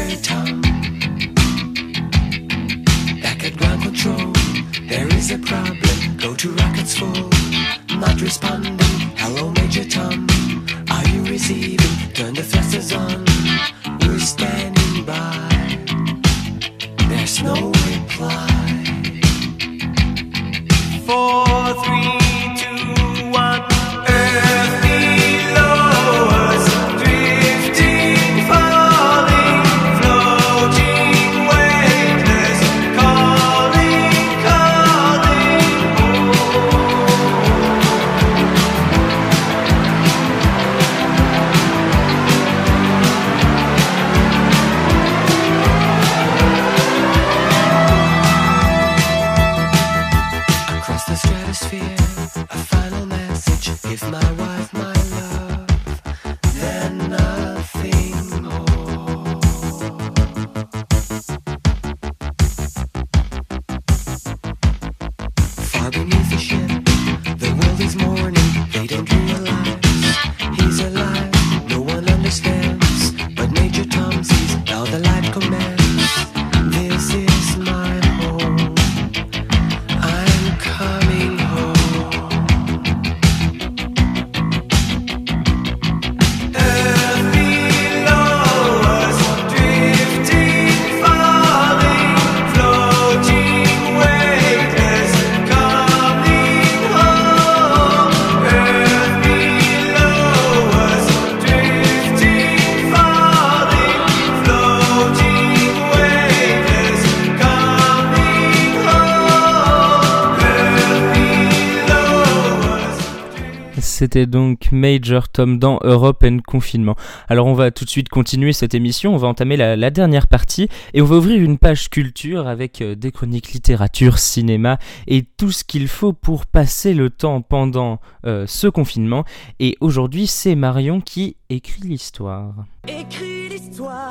C'était 114.08 114.24
donc 114.24 114.72
Major 114.72 115.28
Tom 115.28 115.58
dans 115.58 115.80
Europe 115.82 116.24
and 116.24 116.38
Confinement. 116.46 116.96
Alors 117.28 117.46
on 117.46 117.52
va 117.52 117.70
tout 117.70 117.84
de 117.84 117.90
suite 117.90 118.08
continuer 118.08 118.54
cette 118.54 118.72
émission, 118.72 119.12
on 119.12 119.18
va 119.18 119.28
entamer 119.28 119.58
la, 119.58 119.90
dernière 119.90 120.28
partie 120.28 120.70
et 120.94 121.02
on 121.02 121.04
va 121.04 121.16
ouvrir 121.16 121.42
une 121.42 121.58
page 121.58 121.90
culture 121.90 122.48
avec 122.48 122.80
euh, 122.80 122.94
des 122.94 123.12
chroniques 123.12 123.52
littérature, 123.52 124.18
cinéma 124.18 124.78
et 125.08 125.24
tout 125.36 125.50
ce 125.50 125.62
qu'il 125.62 125.88
faut 125.88 126.14
pour 126.14 126.46
passer 126.46 126.94
le 126.94 127.10
temps 127.10 127.42
pendant 127.42 128.00
euh, 128.24 128.46
ce 128.46 128.66
confinement. 128.66 129.24
Et 129.60 129.76
aujourd'hui 129.82 130.26
c'est 130.26 130.54
Marion 130.54 131.02
qui 131.02 131.36
écrit 131.50 131.82
l'histoire. 131.82 132.54
Écris 132.88 133.50
l'histoire, 133.50 134.10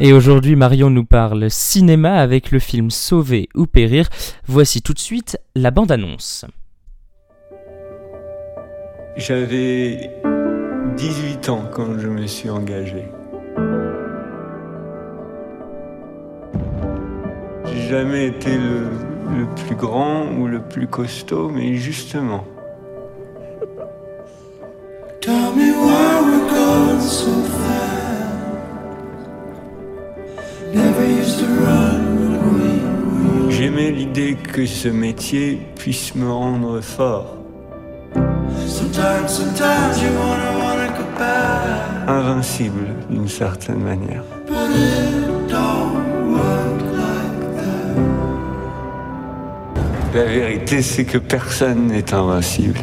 Et 0.00 0.12
aujourd'hui, 0.12 0.56
Marion 0.56 0.90
nous 0.90 1.04
parle 1.04 1.48
cinéma 1.50 2.16
avec 2.16 2.50
le 2.50 2.58
film 2.58 2.90
Sauver 2.90 3.48
ou 3.54 3.66
Périr. 3.66 4.08
Voici 4.46 4.82
tout 4.82 4.92
de 4.92 4.98
suite 4.98 5.38
la 5.54 5.70
bande-annonce. 5.70 6.44
J'avais 9.16 10.10
18 10.96 11.48
ans 11.48 11.70
quand 11.72 11.98
je 11.98 12.08
me 12.08 12.26
suis 12.26 12.50
engagé. 12.50 13.04
J'ai 17.66 17.88
jamais 17.88 18.26
été 18.26 18.58
le, 18.58 18.88
le 19.38 19.46
plus 19.64 19.76
grand 19.76 20.26
ou 20.36 20.48
le 20.48 20.60
plus 20.60 20.88
costaud, 20.88 21.50
mais 21.50 21.76
justement. 21.76 22.44
Tell 25.20 25.54
me 25.54 25.72
why 25.72 26.20
we're 26.20 26.50
going 26.50 27.00
so 27.00 27.30
fast. 27.44 27.63
J'aimais 33.50 33.90
l'idée 33.90 34.34
que 34.34 34.66
ce 34.66 34.88
métier 34.88 35.60
puisse 35.76 36.14
me 36.14 36.30
rendre 36.30 36.80
fort. 36.80 37.36
Invincible 42.06 42.86
d'une 43.08 43.28
certaine 43.28 43.80
manière. 43.80 44.24
La 50.14 50.24
vérité, 50.24 50.82
c'est 50.82 51.04
que 51.04 51.18
personne 51.18 51.88
n'est 51.88 52.14
invincible. 52.14 52.78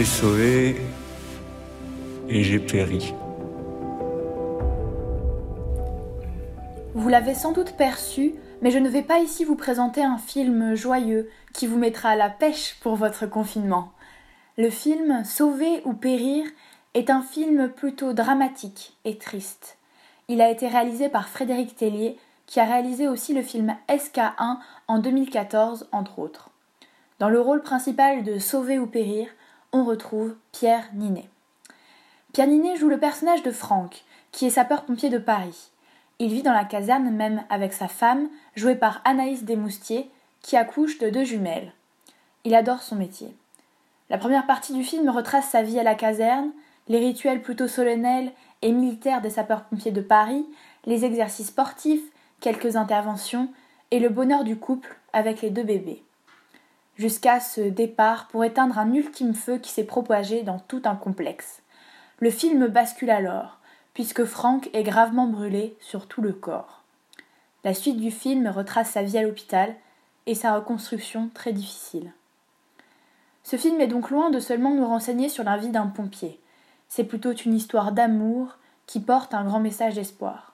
J'ai 0.00 0.06
sauvé 0.06 0.76
et 2.26 2.42
j'ai 2.42 2.58
péri. 2.58 3.12
Vous 6.94 7.10
l'avez 7.10 7.34
sans 7.34 7.52
doute 7.52 7.76
perçu, 7.76 8.32
mais 8.62 8.70
je 8.70 8.78
ne 8.78 8.88
vais 8.88 9.02
pas 9.02 9.18
ici 9.18 9.44
vous 9.44 9.56
présenter 9.56 10.02
un 10.02 10.16
film 10.16 10.74
joyeux 10.74 11.28
qui 11.52 11.66
vous 11.66 11.76
mettra 11.76 12.08
à 12.08 12.16
la 12.16 12.30
pêche 12.30 12.78
pour 12.80 12.96
votre 12.96 13.26
confinement. 13.26 13.92
Le 14.56 14.70
film 14.70 15.22
Sauver 15.26 15.82
ou 15.84 15.92
périr 15.92 16.46
est 16.94 17.10
un 17.10 17.20
film 17.20 17.68
plutôt 17.68 18.14
dramatique 18.14 18.96
et 19.04 19.18
triste. 19.18 19.76
Il 20.28 20.40
a 20.40 20.48
été 20.48 20.66
réalisé 20.66 21.10
par 21.10 21.28
Frédéric 21.28 21.76
Tellier, 21.76 22.16
qui 22.46 22.58
a 22.58 22.64
réalisé 22.64 23.06
aussi 23.06 23.34
le 23.34 23.42
film 23.42 23.76
SK1 23.90 24.56
en 24.88 24.98
2014, 24.98 25.90
entre 25.92 26.20
autres. 26.20 26.48
Dans 27.18 27.28
le 27.28 27.38
rôle 27.38 27.60
principal 27.60 28.24
de 28.24 28.38
Sauver 28.38 28.78
ou 28.78 28.86
périr, 28.86 29.28
on 29.72 29.84
retrouve 29.84 30.34
Pierre 30.52 30.88
Ninet. 30.94 31.28
Pierre 32.32 32.48
Ninet 32.48 32.76
joue 32.76 32.88
le 32.88 32.98
personnage 32.98 33.42
de 33.42 33.50
Franck, 33.50 34.04
qui 34.32 34.46
est 34.46 34.50
sapeur-pompier 34.50 35.10
de 35.10 35.18
Paris. 35.18 35.70
Il 36.18 36.32
vit 36.32 36.42
dans 36.42 36.52
la 36.52 36.64
caserne 36.64 37.10
même 37.10 37.44
avec 37.50 37.72
sa 37.72 37.88
femme, 37.88 38.28
jouée 38.56 38.74
par 38.74 39.00
Anaïs 39.04 39.44
Desmoustiers, 39.44 40.10
qui 40.42 40.56
accouche 40.56 40.98
de 40.98 41.10
deux 41.10 41.24
jumelles. 41.24 41.72
Il 42.44 42.54
adore 42.54 42.82
son 42.82 42.96
métier. 42.96 43.34
La 44.08 44.18
première 44.18 44.46
partie 44.46 44.72
du 44.72 44.82
film 44.82 45.08
retrace 45.08 45.48
sa 45.48 45.62
vie 45.62 45.78
à 45.78 45.84
la 45.84 45.94
caserne, 45.94 46.50
les 46.88 46.98
rituels 46.98 47.42
plutôt 47.42 47.68
solennels 47.68 48.32
et 48.62 48.72
militaires 48.72 49.20
des 49.20 49.30
sapeurs-pompiers 49.30 49.92
de 49.92 50.00
Paris, 50.00 50.44
les 50.84 51.04
exercices 51.04 51.48
sportifs, 51.48 52.02
quelques 52.40 52.76
interventions 52.76 53.48
et 53.90 54.00
le 54.00 54.08
bonheur 54.08 54.44
du 54.44 54.56
couple 54.56 54.96
avec 55.12 55.42
les 55.42 55.50
deux 55.50 55.62
bébés 55.62 56.02
jusqu'à 57.00 57.40
ce 57.40 57.62
départ 57.62 58.28
pour 58.28 58.44
éteindre 58.44 58.78
un 58.78 58.92
ultime 58.92 59.34
feu 59.34 59.56
qui 59.56 59.70
s'est 59.70 59.84
propagé 59.84 60.42
dans 60.42 60.58
tout 60.58 60.82
un 60.84 60.96
complexe. 60.96 61.62
Le 62.18 62.30
film 62.30 62.66
bascule 62.66 63.08
alors, 63.08 63.58
puisque 63.94 64.26
Franck 64.26 64.68
est 64.74 64.82
gravement 64.82 65.26
brûlé 65.26 65.74
sur 65.80 66.06
tout 66.06 66.20
le 66.20 66.34
corps. 66.34 66.82
La 67.64 67.72
suite 67.72 67.96
du 67.96 68.10
film 68.10 68.48
retrace 68.48 68.90
sa 68.90 69.02
vie 69.02 69.16
à 69.16 69.22
l'hôpital 69.22 69.74
et 70.26 70.34
sa 70.34 70.54
reconstruction 70.54 71.30
très 71.32 71.54
difficile. 71.54 72.12
Ce 73.44 73.56
film 73.56 73.80
est 73.80 73.86
donc 73.86 74.10
loin 74.10 74.28
de 74.28 74.38
seulement 74.38 74.74
nous 74.74 74.86
renseigner 74.86 75.30
sur 75.30 75.42
la 75.42 75.56
vie 75.56 75.70
d'un 75.70 75.86
pompier. 75.86 76.38
C'est 76.90 77.04
plutôt 77.04 77.32
une 77.32 77.54
histoire 77.54 77.92
d'amour 77.92 78.58
qui 78.84 79.00
porte 79.00 79.32
un 79.32 79.44
grand 79.44 79.60
message 79.60 79.94
d'espoir. 79.94 80.52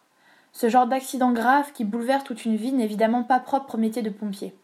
Ce 0.53 0.69
genre 0.69 0.87
d'accident 0.87 1.33
grave 1.33 1.73
qui 1.73 1.83
bouleverse 1.83 2.23
toute 2.23 2.45
une 2.45 2.57
vie 2.57 2.71
n'est 2.71 2.85
évidemment 2.85 3.25
pas 3.25 3.41
propre 3.41 3.75
au 3.75 3.79
métier 3.79 4.03
de 4.03 4.11
pompier. 4.11 4.55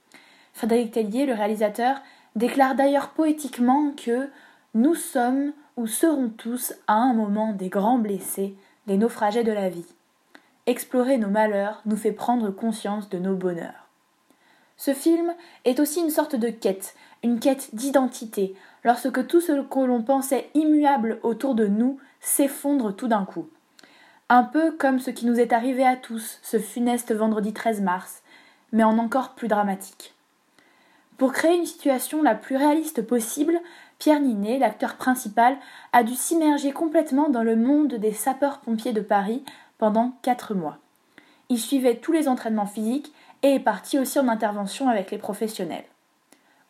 Frédéric 0.53 0.93
Tellier, 0.93 1.27
le 1.27 1.35
réalisateur, 1.35 1.97
déclare 2.37 2.75
d'ailleurs 2.75 3.11
poétiquement 3.11 3.93
que 3.93 4.29
nous 4.75 4.95
sommes 4.95 5.53
ou 5.77 5.87
serons 5.87 6.29
tous 6.29 6.75
à 6.87 6.95
un 6.95 7.13
moment 7.15 7.53
des 7.53 7.69
grands 7.69 7.99
blessés, 7.99 8.55
des 8.87 8.97
naufragés 8.97 9.45
de 9.45 9.53
la 9.53 9.69
vie. 9.69 9.87
Explorer 10.67 11.19
nos 11.19 11.29
malheurs 11.29 11.83
nous 11.87 11.97
fait 11.97 12.13
prendre 12.13 12.51
conscience 12.51 13.09
de 13.09 13.19
nos 13.19 13.35
bonheurs. 13.35 13.89
Ce 14.77 14.95
film 14.95 15.33
est 15.65 15.81
aussi 15.81 16.01
une 16.01 16.11
sorte 16.11 16.37
de 16.37 16.49
quête, 16.49 16.95
une 17.23 17.41
quête 17.41 17.75
d'identité, 17.75 18.55
lorsque 18.85 19.27
tout 19.27 19.41
ce 19.41 19.53
que 19.63 19.81
l'on 19.81 20.03
pensait 20.03 20.51
immuable 20.55 21.19
autour 21.23 21.55
de 21.55 21.67
nous 21.67 21.99
s'effondre 22.21 22.95
tout 22.95 23.09
d'un 23.09 23.25
coup. 23.25 23.49
Un 24.29 24.45
peu 24.45 24.73
comme 24.73 24.99
ce 24.99 25.11
qui 25.11 25.27
nous 25.27 25.39
est 25.39 25.53
arrivé 25.53 25.87
à 25.87 25.97
tous 25.97 26.39
ce 26.43 26.59
funeste 26.59 27.15
vendredi 27.15 27.53
13 27.53 27.81
mars, 27.81 28.23
mais 28.73 28.85
en 28.85 28.99
encore 28.99 29.35
plus 29.35 29.49
dramatique. 29.49 30.15
Pour 31.19 31.33
créer 31.33 31.57
une 31.57 31.67
situation 31.67 32.23
la 32.23 32.35
plus 32.35 32.57
réaliste 32.57 33.03
possible, 33.03 33.61
Pierre 33.99 34.21
Ninet, 34.21 34.59
l'acteur 34.59 34.97
principal, 34.97 35.57
a 35.93 36.03
dû 36.03 36.15
s'immerger 36.15 36.73
complètement 36.73 37.29
dans 37.29 37.45
le 37.45 37.57
monde 37.57 37.95
des 37.95 38.13
sapeurs-pompiers 38.13 38.93
de 38.93 39.01
Paris 39.01 39.45
pendant 39.79 40.13
quatre 40.23 40.55
mois. 40.55 40.79
Il 41.49 41.59
suivait 41.59 41.97
tous 41.97 42.13
les 42.13 42.29
entraînements 42.29 42.67
physiques 42.67 43.13
et 43.43 43.55
est 43.55 43.61
parti 43.61 43.99
aussi 43.99 44.19
en 44.19 44.29
intervention 44.29 44.89
avec 44.89 45.11
les 45.11 45.19
professionnels. 45.19 45.85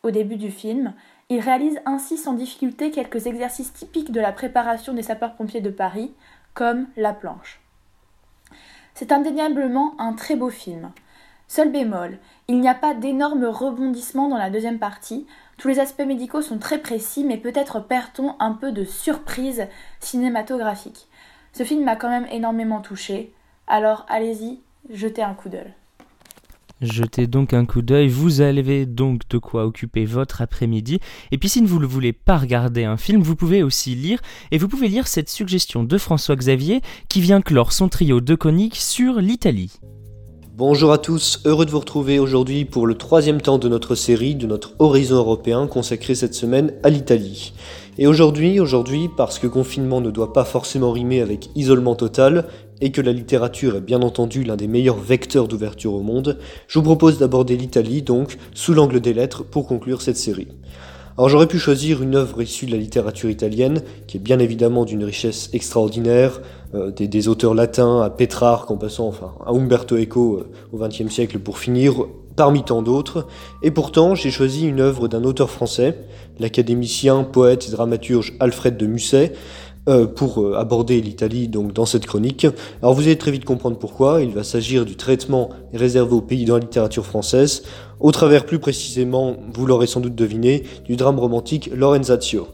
Au 0.03 0.11
début 0.11 0.35
du 0.35 0.51
film, 0.51 0.93
il 1.29 1.39
réalise 1.39 1.79
ainsi 1.85 2.17
sans 2.17 2.33
difficulté 2.33 2.91
quelques 2.91 3.25
exercices 3.25 3.73
typiques 3.73 4.11
de 4.11 4.19
la 4.19 4.31
préparation 4.31 4.93
des 4.93 5.03
sapeurs-pompiers 5.03 5.61
de 5.61 5.69
Paris, 5.69 6.13
comme 6.53 6.87
la 6.97 7.13
planche. 7.13 7.61
C'est 8.93 9.11
indéniablement 9.11 9.95
un 9.99 10.13
très 10.13 10.35
beau 10.35 10.49
film. 10.49 10.91
Seul 11.55 11.71
bémol, 11.71 12.17
il 12.47 12.59
n'y 12.59 12.67
a 12.67 12.73
pas 12.73 12.95
d'énormes 12.95 13.45
rebondissements 13.45 14.27
dans 14.27 14.39
la 14.39 14.49
deuxième 14.49 14.79
partie. 14.79 15.27
Tous 15.59 15.67
les 15.67 15.77
aspects 15.77 16.01
médicaux 16.01 16.41
sont 16.41 16.57
très 16.57 16.79
précis, 16.79 17.23
mais 17.23 17.37
peut-être 17.37 17.79
perd-on 17.79 18.33
un 18.39 18.53
peu 18.53 18.71
de 18.71 18.83
surprise 18.83 19.67
cinématographique. 19.99 21.05
Ce 21.55 21.61
film 21.61 21.83
m'a 21.83 21.95
quand 21.95 22.09
même 22.09 22.25
énormément 22.31 22.81
touché, 22.81 23.33
alors 23.67 24.07
allez-y, 24.09 24.61
jetez 24.91 25.21
un 25.21 25.35
coup 25.35 25.49
d'œil. 25.49 25.71
Jetez 26.81 27.27
donc 27.27 27.53
un 27.53 27.67
coup 27.67 27.83
d'œil, 27.83 28.07
vous 28.07 28.41
avez 28.41 28.87
donc 28.87 29.21
de 29.29 29.37
quoi 29.37 29.67
occuper 29.67 30.05
votre 30.05 30.41
après-midi. 30.41 31.01
Et 31.29 31.37
puis 31.37 31.49
si 31.49 31.63
vous 31.63 31.79
ne 31.79 31.85
voulez 31.85 32.13
pas 32.13 32.39
regarder 32.39 32.83
un 32.83 32.97
film, 32.97 33.21
vous 33.21 33.35
pouvez 33.35 33.61
aussi 33.61 33.93
lire, 33.93 34.21
et 34.49 34.57
vous 34.57 34.67
pouvez 34.67 34.87
lire 34.87 35.07
cette 35.07 35.29
suggestion 35.29 35.83
de 35.83 35.99
François 35.99 36.35
Xavier 36.35 36.81
qui 37.09 37.21
vient 37.21 37.41
clore 37.41 37.73
son 37.73 37.89
trio 37.89 38.21
de 38.21 38.33
coniques 38.33 38.77
sur 38.77 39.21
l'Italie. 39.21 39.79
Bonjour 40.55 40.91
à 40.91 40.99
tous, 40.99 41.41
heureux 41.45 41.65
de 41.65 41.71
vous 41.71 41.79
retrouver 41.79 42.19
aujourd'hui 42.19 42.63
pour 42.63 42.85
le 42.85 42.93
troisième 42.93 43.41
temps 43.41 43.57
de 43.57 43.67
notre 43.67 43.95
série, 43.95 44.35
de 44.35 44.45
notre 44.45 44.75
horizon 44.77 45.15
européen 45.15 45.65
consacré 45.65 46.13
cette 46.13 46.35
semaine 46.35 46.73
à 46.83 46.91
l'Italie. 46.91 47.53
Et 47.97 48.05
aujourd'hui, 48.05 48.59
aujourd'hui, 48.59 49.09
parce 49.17 49.39
que 49.39 49.47
confinement 49.47 49.99
ne 49.99 50.11
doit 50.11 50.31
pas 50.31 50.45
forcément 50.45 50.91
rimer 50.91 51.21
avec 51.21 51.49
isolement 51.55 51.95
total, 51.95 52.45
et 52.81 52.91
que 52.91 53.01
la 53.01 53.13
littérature 53.13 53.77
est 53.77 53.81
bien 53.81 54.01
entendu 54.01 54.43
l'un 54.43 54.57
des 54.57 54.67
meilleurs 54.67 54.99
vecteurs 54.99 55.47
d'ouverture 55.47 55.93
au 55.93 56.01
monde, 56.01 56.37
je 56.67 56.77
vous 56.77 56.85
propose 56.85 57.17
d'aborder 57.17 57.55
l'Italie 57.55 58.01
donc 58.01 58.37
sous 58.53 58.73
l'angle 58.73 58.99
des 58.99 59.13
lettres 59.13 59.43
pour 59.43 59.67
conclure 59.67 60.01
cette 60.01 60.17
série. 60.17 60.49
Alors 61.15 61.29
j'aurais 61.29 61.47
pu 61.47 61.59
choisir 61.59 62.01
une 62.01 62.15
œuvre 62.15 62.41
issue 62.41 62.65
de 62.65 62.71
la 62.71 62.77
littérature 62.77 63.29
italienne, 63.29 63.83
qui 64.07 64.17
est 64.17 64.19
bien 64.19 64.39
évidemment 64.39 64.83
d'une 64.83 65.03
richesse 65.03 65.51
extraordinaire, 65.53 66.41
euh, 66.73 66.89
des, 66.89 67.27
auteurs 67.27 67.53
latins 67.53 68.01
à 68.01 68.09
Pétrarque 68.09 68.71
en 68.71 68.77
passant 68.77 69.09
enfin, 69.09 69.35
à 69.45 69.51
Umberto 69.51 69.95
Eco 69.95 70.37
euh, 70.37 70.49
au 70.71 70.79
XXe 70.79 71.13
siècle 71.13 71.37
pour 71.37 71.59
finir, 71.59 71.93
parmi 72.35 72.63
tant 72.63 72.81
d'autres, 72.81 73.27
et 73.61 73.69
pourtant 73.69 74.15
j'ai 74.15 74.31
choisi 74.31 74.65
une 74.65 74.79
œuvre 74.79 75.07
d'un 75.07 75.23
auteur 75.23 75.51
français, 75.51 75.99
l'académicien, 76.39 77.23
poète 77.23 77.67
et 77.67 77.71
dramaturge 77.71 78.33
Alfred 78.39 78.75
de 78.75 78.87
Musset, 78.87 79.33
euh, 79.89 80.07
pour 80.07 80.41
euh, 80.41 80.55
aborder 80.57 81.01
l'Italie 81.01 81.49
donc 81.49 81.73
dans 81.73 81.85
cette 81.85 82.05
chronique. 82.05 82.47
Alors 82.81 82.93
vous 82.93 83.01
allez 83.01 83.17
très 83.17 83.31
vite 83.31 83.43
comprendre 83.43 83.77
pourquoi. 83.77 84.21
Il 84.21 84.31
va 84.31 84.45
s'agir 84.45 84.85
du 84.85 84.95
traitement 84.95 85.49
réservé 85.73 86.13
au 86.13 86.21
pays 86.21 86.45
dans 86.45 86.53
la 86.53 86.61
littérature 86.61 87.05
française, 87.05 87.63
au 87.99 88.13
travers 88.13 88.45
plus 88.45 88.59
précisément, 88.59 89.35
vous 89.53 89.65
l'aurez 89.65 89.87
sans 89.87 89.99
doute 89.99 90.15
deviné, 90.15 90.63
du 90.85 90.95
drame 90.95 91.19
romantique 91.19 91.69
Lorenzatio. 91.75 92.47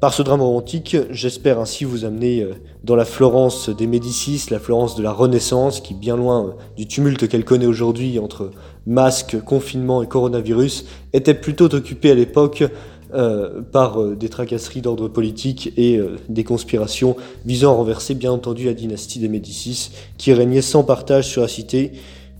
Par 0.00 0.14
ce 0.14 0.22
drame 0.22 0.40
romantique, 0.40 0.96
j'espère 1.10 1.60
ainsi 1.60 1.84
vous 1.84 2.06
amener 2.06 2.40
euh, 2.40 2.54
dans 2.82 2.96
la 2.96 3.04
Florence 3.04 3.68
des 3.68 3.86
Médicis, 3.86 4.46
la 4.50 4.58
Florence 4.58 4.96
de 4.96 5.02
la 5.02 5.12
Renaissance, 5.12 5.80
qui 5.80 5.92
bien 5.92 6.16
loin 6.16 6.56
du 6.76 6.86
tumulte 6.86 7.28
qu'elle 7.28 7.44
connaît 7.44 7.66
aujourd'hui 7.66 8.18
entre 8.18 8.50
masques, 8.86 9.38
confinement 9.44 10.02
et 10.02 10.08
coronavirus, 10.08 10.86
était 11.12 11.34
plutôt 11.34 11.72
occupée 11.74 12.10
à 12.10 12.14
l'époque 12.14 12.64
euh, 13.12 13.62
par 13.62 14.00
euh, 14.00 14.14
des 14.14 14.28
tracasseries 14.28 14.82
d'ordre 14.82 15.08
politique 15.08 15.72
et 15.76 15.96
euh, 15.96 16.16
des 16.28 16.44
conspirations 16.44 17.16
visant 17.44 17.72
à 17.72 17.76
renverser 17.76 18.14
bien 18.14 18.30
entendu 18.30 18.66
la 18.66 18.72
dynastie 18.72 19.18
des 19.18 19.28
Médicis 19.28 19.90
qui 20.16 20.32
régnait 20.32 20.62
sans 20.62 20.84
partage 20.84 21.26
sur 21.26 21.42
la 21.42 21.48
cité 21.48 21.92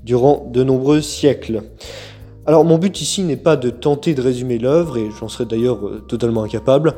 durant 0.04 0.48
de 0.52 0.62
nombreux 0.62 1.00
siècles. 1.00 1.62
Alors 2.46 2.64
mon 2.64 2.78
but 2.78 3.00
ici 3.00 3.22
n'est 3.22 3.36
pas 3.36 3.56
de 3.56 3.70
tenter 3.70 4.14
de 4.14 4.22
résumer 4.22 4.58
l'œuvre, 4.58 4.96
et 4.96 5.08
j'en 5.18 5.28
serais 5.28 5.44
d'ailleurs 5.44 5.80
totalement 6.08 6.42
incapable, 6.42 6.94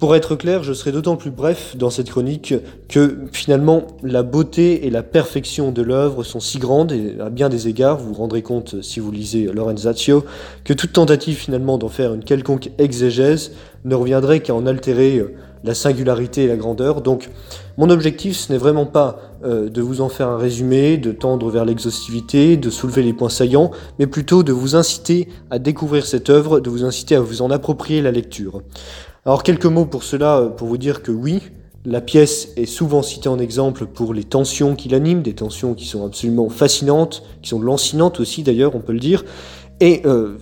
pour 0.00 0.16
être 0.16 0.34
clair, 0.34 0.62
je 0.62 0.72
serai 0.72 0.92
d'autant 0.92 1.16
plus 1.16 1.30
bref 1.30 1.76
dans 1.76 1.90
cette 1.90 2.08
chronique 2.08 2.54
que 2.88 3.18
finalement 3.32 3.86
la 4.02 4.22
beauté 4.22 4.86
et 4.86 4.90
la 4.90 5.02
perfection 5.02 5.72
de 5.72 5.82
l'œuvre 5.82 6.24
sont 6.24 6.40
si 6.40 6.58
grandes 6.58 6.90
et 6.90 7.16
à 7.20 7.28
bien 7.28 7.50
des 7.50 7.68
égards, 7.68 7.98
vous 7.98 8.08
vous 8.08 8.14
rendrez 8.14 8.40
compte 8.40 8.80
si 8.80 8.98
vous 8.98 9.12
lisez 9.12 9.44
Lorenzatio, 9.44 10.24
que 10.64 10.72
toute 10.72 10.94
tentative 10.94 11.36
finalement 11.36 11.76
d'en 11.76 11.90
faire 11.90 12.14
une 12.14 12.24
quelconque 12.24 12.70
exégèse 12.78 13.52
ne 13.84 13.94
reviendrait 13.94 14.40
qu'à 14.40 14.54
en 14.54 14.66
altérer 14.66 15.18
euh, 15.18 15.34
la 15.64 15.74
singularité 15.74 16.44
et 16.44 16.46
la 16.46 16.56
grandeur. 16.56 17.02
Donc 17.02 17.28
mon 17.76 17.90
objectif 17.90 18.38
ce 18.38 18.50
n'est 18.50 18.58
vraiment 18.58 18.86
pas 18.86 19.18
euh, 19.44 19.68
de 19.68 19.82
vous 19.82 20.00
en 20.00 20.08
faire 20.08 20.28
un 20.28 20.38
résumé, 20.38 20.96
de 20.96 21.12
tendre 21.12 21.50
vers 21.50 21.66
l'exhaustivité, 21.66 22.56
de 22.56 22.70
soulever 22.70 23.02
les 23.02 23.12
points 23.12 23.28
saillants, 23.28 23.70
mais 23.98 24.06
plutôt 24.06 24.42
de 24.44 24.52
vous 24.52 24.76
inciter 24.76 25.28
à 25.50 25.58
découvrir 25.58 26.06
cette 26.06 26.30
œuvre, 26.30 26.60
de 26.60 26.70
vous 26.70 26.84
inciter 26.84 27.16
à 27.16 27.20
vous 27.20 27.42
en 27.42 27.50
approprier 27.50 28.00
la 28.00 28.12
lecture. 28.12 28.62
Alors 29.26 29.42
quelques 29.42 29.66
mots 29.66 29.84
pour 29.84 30.02
cela, 30.02 30.38
euh, 30.38 30.48
pour 30.48 30.66
vous 30.66 30.78
dire 30.78 31.02
que 31.02 31.12
oui, 31.12 31.42
la 31.84 32.00
pièce 32.00 32.48
est 32.56 32.64
souvent 32.64 33.02
citée 33.02 33.28
en 33.28 33.38
exemple 33.38 33.84
pour 33.84 34.14
les 34.14 34.24
tensions 34.24 34.74
qui 34.74 34.88
l'animent, 34.88 35.22
des 35.22 35.34
tensions 35.34 35.74
qui 35.74 35.84
sont 35.84 36.06
absolument 36.06 36.48
fascinantes, 36.48 37.22
qui 37.42 37.50
sont 37.50 37.60
lancinantes 37.60 38.18
aussi 38.18 38.42
d'ailleurs, 38.42 38.74
on 38.74 38.80
peut 38.80 38.94
le 38.94 38.98
dire. 38.98 39.24
Et 39.80 40.02
euh, 40.04 40.38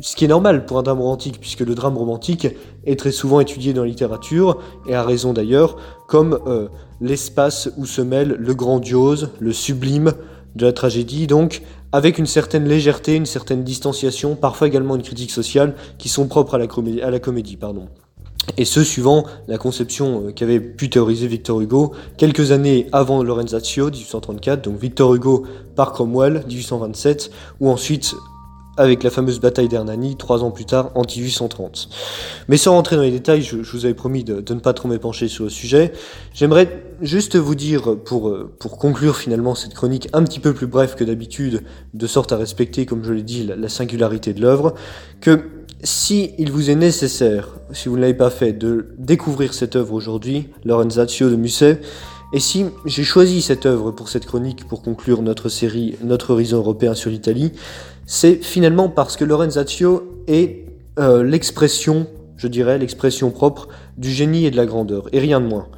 ce 0.00 0.16
qui 0.16 0.24
est 0.24 0.28
normal 0.28 0.64
pour 0.64 0.78
un 0.78 0.82
drame 0.82 1.00
romantique, 1.00 1.40
puisque 1.40 1.60
le 1.60 1.74
drame 1.74 1.96
romantique 1.96 2.48
est 2.86 2.98
très 2.98 3.12
souvent 3.12 3.40
étudié 3.40 3.72
dans 3.72 3.82
la 3.82 3.88
littérature, 3.88 4.60
et 4.88 4.94
a 4.94 5.02
raison 5.02 5.32
d'ailleurs, 5.32 5.76
comme 6.08 6.38
euh, 6.46 6.68
l'espace 7.00 7.70
où 7.76 7.86
se 7.86 8.00
mêle 8.00 8.36
le 8.38 8.54
grandiose, 8.54 9.30
le 9.40 9.52
sublime 9.52 10.12
de 10.54 10.66
la 10.66 10.72
tragédie, 10.72 11.26
donc 11.26 11.62
avec 11.90 12.18
une 12.18 12.26
certaine 12.26 12.66
légèreté, 12.66 13.14
une 13.14 13.26
certaine 13.26 13.62
distanciation, 13.62 14.34
parfois 14.34 14.66
également 14.66 14.96
une 14.96 15.02
critique 15.02 15.30
sociale, 15.30 15.74
qui 15.98 16.08
sont 16.08 16.26
propres 16.26 16.54
à 16.54 16.58
la. 16.58 16.66
À 17.04 17.10
la 17.10 17.20
comédie 17.20 17.56
pardon. 17.56 17.88
Et 18.56 18.64
ce, 18.64 18.84
suivant 18.84 19.24
la 19.48 19.58
conception 19.58 20.26
euh, 20.26 20.32
qu'avait 20.32 20.60
pu 20.60 20.90
théoriser 20.90 21.26
Victor 21.26 21.60
Hugo 21.60 21.92
quelques 22.16 22.52
années 22.52 22.88
avant 22.92 23.22
Lorenzatio, 23.22 23.90
1834, 23.90 24.62
donc 24.62 24.78
Victor 24.78 25.14
Hugo 25.14 25.44
par 25.76 25.92
Cromwell, 25.92 26.44
1827, 26.46 27.30
ou 27.60 27.70
ensuite 27.70 28.14
avec 28.76 29.02
la 29.02 29.10
fameuse 29.10 29.40
bataille 29.40 29.68
d'Hernani, 29.68 30.16
trois 30.16 30.42
ans 30.42 30.50
plus 30.50 30.64
tard, 30.64 30.90
en 30.94 31.02
1830. 31.02 31.88
Mais 32.48 32.56
sans 32.56 32.72
rentrer 32.72 32.96
dans 32.96 33.02
les 33.02 33.10
détails, 33.10 33.42
je, 33.42 33.56
vous 33.56 33.84
avais 33.84 33.94
promis 33.94 34.24
de, 34.24 34.36
ne 34.36 34.60
pas 34.60 34.72
trop 34.72 34.88
m'épancher 34.88 35.28
sur 35.28 35.44
le 35.44 35.50
sujet, 35.50 35.92
j'aimerais 36.32 36.84
juste 37.00 37.36
vous 37.36 37.54
dire, 37.54 37.96
pour, 38.04 38.28
euh, 38.28 38.52
pour 38.58 38.78
conclure 38.78 39.16
finalement 39.16 39.54
cette 39.54 39.74
chronique 39.74 40.08
un 40.12 40.24
petit 40.24 40.40
peu 40.40 40.52
plus 40.52 40.66
brève 40.66 40.94
que 40.96 41.04
d'habitude, 41.04 41.62
de 41.92 42.06
sorte 42.06 42.32
à 42.32 42.36
respecter, 42.36 42.86
comme 42.86 43.04
je 43.04 43.12
l'ai 43.12 43.22
dit, 43.22 43.44
la, 43.44 43.56
la 43.56 43.68
singularité 43.68 44.32
de 44.32 44.40
l'œuvre, 44.40 44.74
que 45.20 45.63
si 45.82 46.32
il 46.38 46.50
vous 46.50 46.70
est 46.70 46.74
nécessaire, 46.74 47.48
si 47.72 47.88
vous 47.88 47.96
ne 47.96 48.00
l'avez 48.00 48.14
pas 48.14 48.30
fait, 48.30 48.52
de 48.52 48.94
découvrir 48.98 49.54
cette 49.54 49.76
œuvre 49.76 49.94
aujourd'hui, 49.94 50.48
Lorenzatio 50.64 51.30
de 51.30 51.36
Musset, 51.36 51.80
et 52.32 52.40
si 52.40 52.66
j'ai 52.84 53.04
choisi 53.04 53.42
cette 53.42 53.66
œuvre 53.66 53.90
pour 53.90 54.08
cette 54.08 54.26
chronique 54.26 54.66
pour 54.66 54.82
conclure 54.82 55.22
notre 55.22 55.48
série 55.48 55.96
Notre 56.02 56.30
horizon 56.30 56.56
européen 56.56 56.94
sur 56.94 57.10
l'Italie, 57.10 57.52
c'est 58.06 58.42
finalement 58.42 58.88
parce 58.88 59.16
que 59.16 59.24
Lorenzatio 59.24 60.22
est 60.26 60.66
euh, 60.98 61.22
l'expression, 61.22 62.06
je 62.36 62.48
dirais, 62.48 62.78
l'expression 62.78 63.30
propre 63.30 63.68
du 63.96 64.10
génie 64.10 64.46
et 64.46 64.50
de 64.50 64.56
la 64.56 64.66
grandeur, 64.66 65.08
et 65.12 65.20
rien 65.20 65.40
de 65.40 65.46
moins. 65.46 65.68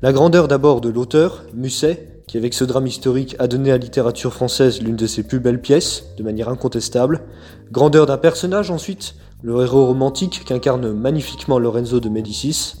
La 0.00 0.12
grandeur 0.12 0.48
d'abord 0.48 0.80
de 0.80 0.88
l'auteur, 0.88 1.44
Musset, 1.54 2.20
qui 2.28 2.36
avec 2.36 2.54
ce 2.54 2.64
drame 2.64 2.86
historique 2.86 3.34
a 3.38 3.48
donné 3.48 3.70
à 3.70 3.74
la 3.74 3.78
littérature 3.78 4.32
française 4.32 4.80
l'une 4.80 4.96
de 4.96 5.06
ses 5.06 5.22
plus 5.22 5.40
belles 5.40 5.60
pièces, 5.60 6.04
de 6.16 6.22
manière 6.22 6.48
incontestable. 6.48 7.22
Grandeur 7.72 8.06
d'un 8.06 8.18
personnage 8.18 8.70
ensuite, 8.70 9.14
le 9.42 9.62
héros 9.62 9.86
romantique 9.86 10.42
qu'incarne 10.44 10.92
magnifiquement 10.92 11.58
Lorenzo 11.58 12.00
de 12.00 12.08
Médicis, 12.08 12.74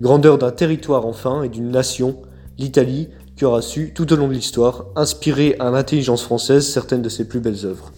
grandeur 0.00 0.38
d'un 0.38 0.50
territoire 0.50 1.06
enfin 1.06 1.42
et 1.42 1.48
d'une 1.48 1.70
nation, 1.70 2.16
l'Italie, 2.58 3.08
qui 3.36 3.44
aura 3.44 3.62
su, 3.62 3.92
tout 3.94 4.12
au 4.12 4.16
long 4.16 4.28
de 4.28 4.32
l'histoire, 4.32 4.86
inspirer 4.96 5.56
à 5.60 5.70
l'intelligence 5.70 6.22
française 6.22 6.66
certaines 6.66 7.02
de 7.02 7.08
ses 7.08 7.26
plus 7.26 7.40
belles 7.40 7.64
œuvres. 7.64 7.92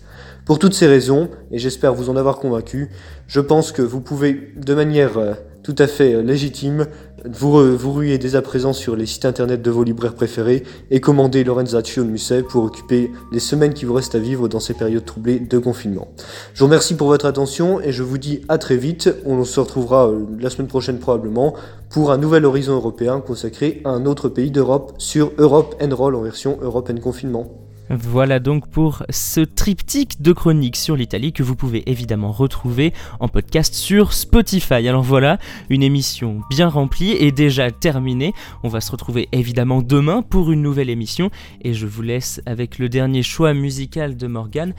Pour 0.44 0.58
toutes 0.58 0.74
ces 0.74 0.86
raisons, 0.86 1.30
et 1.50 1.58
j'espère 1.58 1.94
vous 1.94 2.10
en 2.10 2.16
avoir 2.16 2.36
convaincu, 2.36 2.90
je 3.28 3.40
pense 3.40 3.72
que 3.72 3.82
vous 3.82 4.00
pouvez, 4.00 4.52
de 4.56 4.74
manière 4.74 5.16
euh, 5.16 5.34
tout 5.62 5.74
à 5.78 5.86
fait 5.86 6.14
euh, 6.14 6.22
légitime, 6.22 6.86
vous, 7.24 7.76
vous 7.76 7.92
ruez 7.92 8.18
dès 8.18 8.34
à 8.34 8.42
présent 8.42 8.72
sur 8.72 8.96
les 8.96 9.06
sites 9.06 9.24
internet 9.24 9.62
de 9.62 9.70
vos 9.70 9.84
libraires 9.84 10.14
préférés 10.14 10.64
et 10.90 11.00
commander 11.00 11.44
Lorenzatio 11.44 12.04
de 12.04 12.08
Musset 12.08 12.42
pour 12.42 12.64
occuper 12.64 13.10
les 13.30 13.38
semaines 13.38 13.74
qui 13.74 13.84
vous 13.84 13.94
restent 13.94 14.14
à 14.14 14.18
vivre 14.18 14.48
dans 14.48 14.60
ces 14.60 14.74
périodes 14.74 15.04
troublées 15.04 15.38
de 15.38 15.58
confinement. 15.58 16.08
Je 16.54 16.60
vous 16.60 16.66
remercie 16.66 16.96
pour 16.96 17.08
votre 17.08 17.26
attention 17.26 17.80
et 17.80 17.92
je 17.92 18.02
vous 18.02 18.18
dis 18.18 18.42
à 18.48 18.58
très 18.58 18.76
vite. 18.76 19.14
On 19.24 19.44
se 19.44 19.60
retrouvera 19.60 20.08
euh, 20.08 20.26
la 20.40 20.50
semaine 20.50 20.68
prochaine 20.68 20.98
probablement 20.98 21.54
pour 21.90 22.10
un 22.10 22.18
nouvel 22.18 22.44
horizon 22.44 22.74
européen 22.74 23.20
consacré 23.20 23.82
à 23.84 23.90
un 23.90 24.06
autre 24.06 24.28
pays 24.28 24.50
d'Europe 24.50 24.94
sur 24.98 25.32
Europe 25.38 25.76
and 25.80 25.94
Roll 25.94 26.16
en 26.16 26.22
version 26.22 26.58
Europe 26.62 26.90
and 26.92 27.00
Confinement. 27.00 27.61
Voilà 27.90 28.38
donc 28.38 28.70
pour 28.70 29.04
ce 29.10 29.40
triptyque 29.40 30.22
de 30.22 30.32
chroniques 30.32 30.76
sur 30.76 30.96
l'Italie 30.96 31.32
que 31.32 31.42
vous 31.42 31.56
pouvez 31.56 31.82
évidemment 31.90 32.32
retrouver 32.32 32.92
en 33.20 33.28
podcast 33.28 33.74
sur 33.74 34.12
Spotify. 34.12 34.88
Alors 34.88 35.02
voilà, 35.02 35.38
une 35.68 35.82
émission 35.82 36.40
bien 36.48 36.68
remplie 36.68 37.12
et 37.12 37.32
déjà 37.32 37.70
terminée. 37.70 38.32
On 38.62 38.68
va 38.68 38.80
se 38.80 38.90
retrouver 38.90 39.28
évidemment 39.32 39.82
demain 39.82 40.22
pour 40.22 40.52
une 40.52 40.62
nouvelle 40.62 40.90
émission 40.90 41.30
et 41.60 41.74
je 41.74 41.86
vous 41.86 42.02
laisse 42.02 42.40
avec 42.46 42.78
le 42.78 42.88
dernier 42.88 43.22
choix 43.22 43.52
musical 43.52 44.16
de 44.16 44.26
Morgane. 44.26 44.74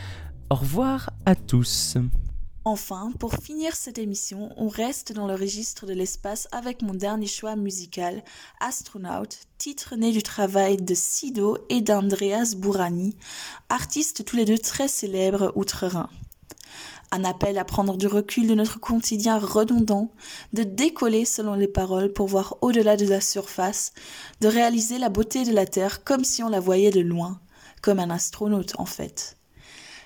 Au 0.50 0.56
revoir 0.56 1.10
à 1.26 1.36
tous. 1.36 1.98
Enfin, 2.66 3.12
pour 3.20 3.34
finir 3.34 3.76
cette 3.76 3.98
émission, 3.98 4.50
on 4.56 4.70
reste 4.70 5.12
dans 5.12 5.28
le 5.28 5.36
registre 5.36 5.86
de 5.86 5.92
l'espace 5.92 6.48
avec 6.54 6.82
mon 6.82 6.94
dernier 6.94 7.28
choix 7.28 7.58
musical, 7.58 8.24
Astronaut, 8.62 9.28
titre 9.58 9.98
né 9.98 10.14
du 10.14 10.24
travail 10.24 10.78
de 10.78 10.94
Sido 10.94 11.58
et 11.68 11.82
d'Andreas 11.82 12.56
Bourani, 12.56 13.18
artistes 13.68 14.24
tous 14.24 14.38
les 14.38 14.46
deux 14.46 14.58
très 14.58 14.88
célèbres 14.88 15.52
outre-Rhin. 15.56 16.08
Un 17.12 17.26
appel 17.26 17.58
à 17.58 17.66
prendre 17.66 17.98
du 17.98 18.08
recul 18.08 18.48
de 18.48 18.56
notre 18.56 18.80
quotidien 18.80 19.38
redondant, 19.40 20.14
de 20.54 20.64
décoller 20.64 21.26
selon 21.26 21.56
les 21.56 21.68
paroles 21.68 22.14
pour 22.14 22.28
voir 22.28 22.56
au-delà 22.62 22.96
de 22.96 23.06
la 23.06 23.20
surface, 23.20 23.92
de 24.40 24.48
réaliser 24.48 25.00
la 25.00 25.10
beauté 25.10 25.44
de 25.44 25.52
la 25.52 25.66
Terre 25.66 26.06
comme 26.06 26.24
si 26.24 26.42
on 26.44 26.50
la 26.50 26.62
voyait 26.62 26.92
de 26.92 27.02
loin, 27.02 27.42
comme 27.82 28.00
un 28.00 28.10
astronaute 28.10 28.80
en 28.80 28.86
fait. 28.86 29.36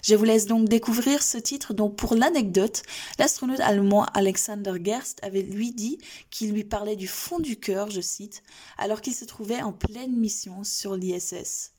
Je 0.07 0.15
vous 0.15 0.23
laisse 0.23 0.45
donc 0.45 0.69
découvrir 0.69 1.21
ce 1.21 1.37
titre 1.37 1.73
dont, 1.73 1.89
pour 1.89 2.15
l'anecdote, 2.15 2.83
l'astronaute 3.19 3.59
allemand 3.59 4.05
Alexander 4.13 4.71
Gerst 4.81 5.19
avait 5.21 5.41
lui 5.41 5.73
dit 5.73 5.97
qu'il 6.29 6.53
lui 6.53 6.63
parlait 6.63 6.95
du 6.95 7.09
fond 7.09 7.39
du 7.39 7.59
cœur, 7.59 7.91
je 7.91 7.99
cite, 7.99 8.41
alors 8.77 9.01
qu'il 9.01 9.13
se 9.13 9.25
trouvait 9.25 9.61
en 9.61 9.73
pleine 9.73 10.15
mission 10.15 10.63
sur 10.63 10.95
l'ISS. 10.95 11.73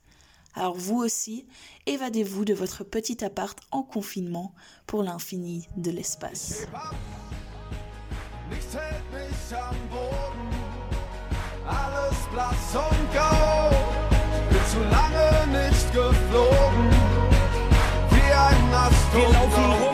Alors 0.53 0.77
vous 0.77 0.99
aussi, 0.99 1.47
évadez-vous 1.87 2.45
de 2.45 2.53
votre 2.53 2.85
petit 2.85 3.25
appart 3.25 3.59
en 3.71 3.83
confinement 3.83 4.55
pour 4.87 5.03
l'infini 5.03 5.67
de 5.79 5.91
l'espace. 5.91 6.67
genauso 19.13 19.88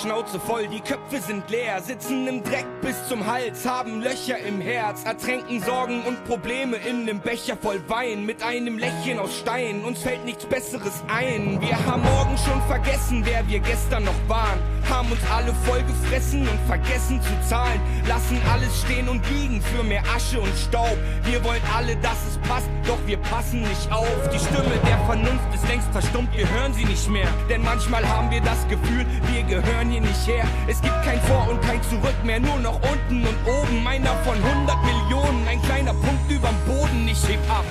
Schnauze 0.00 0.40
voll, 0.40 0.66
die 0.66 0.80
Köpfe 0.80 1.20
sind 1.20 1.50
leer, 1.50 1.82
sitzen 1.82 2.26
im 2.26 2.42
Dreck 2.42 2.64
bis 2.80 3.06
zum 3.06 3.26
Hals, 3.26 3.66
haben 3.66 4.00
Löcher 4.00 4.38
im 4.38 4.58
Herz, 4.58 5.04
ertränken 5.04 5.62
Sorgen 5.62 6.02
und 6.04 6.24
Probleme 6.24 6.78
in 6.78 7.04
nem 7.04 7.20
Becher 7.20 7.54
voll 7.54 7.82
Wein, 7.86 8.24
mit 8.24 8.42
einem 8.42 8.78
Lächeln 8.78 9.18
aus 9.18 9.36
Stein, 9.36 9.84
uns 9.84 10.00
fällt 10.00 10.24
nichts 10.24 10.46
Besseres 10.46 11.02
ein. 11.14 11.60
Wir 11.60 11.76
haben 11.84 12.02
morgen 12.02 12.38
schon 12.38 12.62
vergessen, 12.62 13.26
wer 13.26 13.46
wir 13.46 13.58
gestern 13.60 14.04
noch 14.04 14.14
waren, 14.26 14.58
haben 14.88 15.12
uns 15.12 15.20
alle 15.30 15.52
voll 15.66 15.82
gefressen 15.82 16.48
und 16.48 16.60
vergessen 16.66 17.20
zu 17.20 17.48
zahlen, 17.48 17.80
lassen 18.08 18.40
alles 18.50 18.80
stehen 18.80 19.06
und 19.06 19.22
liegen 19.28 19.60
für 19.60 19.82
mehr 19.82 20.02
Asche 20.16 20.40
und 20.40 20.56
Staub. 20.56 20.96
Wir 21.24 21.44
wollen 21.44 21.62
alle, 21.76 21.94
dass 21.96 22.26
es 22.26 22.38
passt, 22.48 22.70
doch 22.86 22.98
wir 23.04 23.18
passen 23.18 23.60
nicht 23.60 23.92
auf. 23.92 24.30
Die 24.32 24.38
Stimme 24.38 24.80
der 24.86 24.98
Vernunft 25.04 25.54
ist 25.54 25.68
längst 25.68 25.92
verstummt, 25.92 26.34
wir 26.34 26.48
hören 26.48 26.72
sie 26.72 26.86
nicht 26.86 27.06
mehr, 27.10 27.28
denn 27.50 27.62
manchmal 27.62 28.08
haben 28.08 28.30
wir 28.30 28.40
das 28.40 28.66
Gefühl, 28.68 29.04
wir 29.30 29.42
gehören 29.42 29.89
hier 29.90 30.00
nicht 30.00 30.26
her. 30.26 30.44
Es 30.68 30.80
gibt 30.80 31.02
kein 31.02 31.20
Vor 31.22 31.48
und 31.48 31.60
kein 31.62 31.82
Zurück 31.82 32.14
mehr, 32.24 32.40
nur 32.40 32.58
noch 32.58 32.80
unten 32.92 33.26
und 33.26 33.36
oben. 33.46 33.86
Einer 33.86 34.14
von 34.24 34.36
100 34.42 34.76
Millionen, 34.84 35.46
ein 35.48 35.60
kleiner 35.62 35.94
Punkt 35.94 36.30
überm 36.30 36.54
Boden. 36.66 37.08
Ich 37.08 37.28
heb 37.28 37.40
ab. 37.50 37.64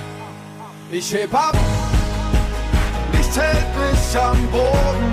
Ich 0.92 1.12
heb 1.12 1.32
ab, 1.32 1.56
nichts 3.12 3.38
hält 3.38 3.66
mich 3.76 4.20
am 4.20 4.44
Boden. 4.50 5.12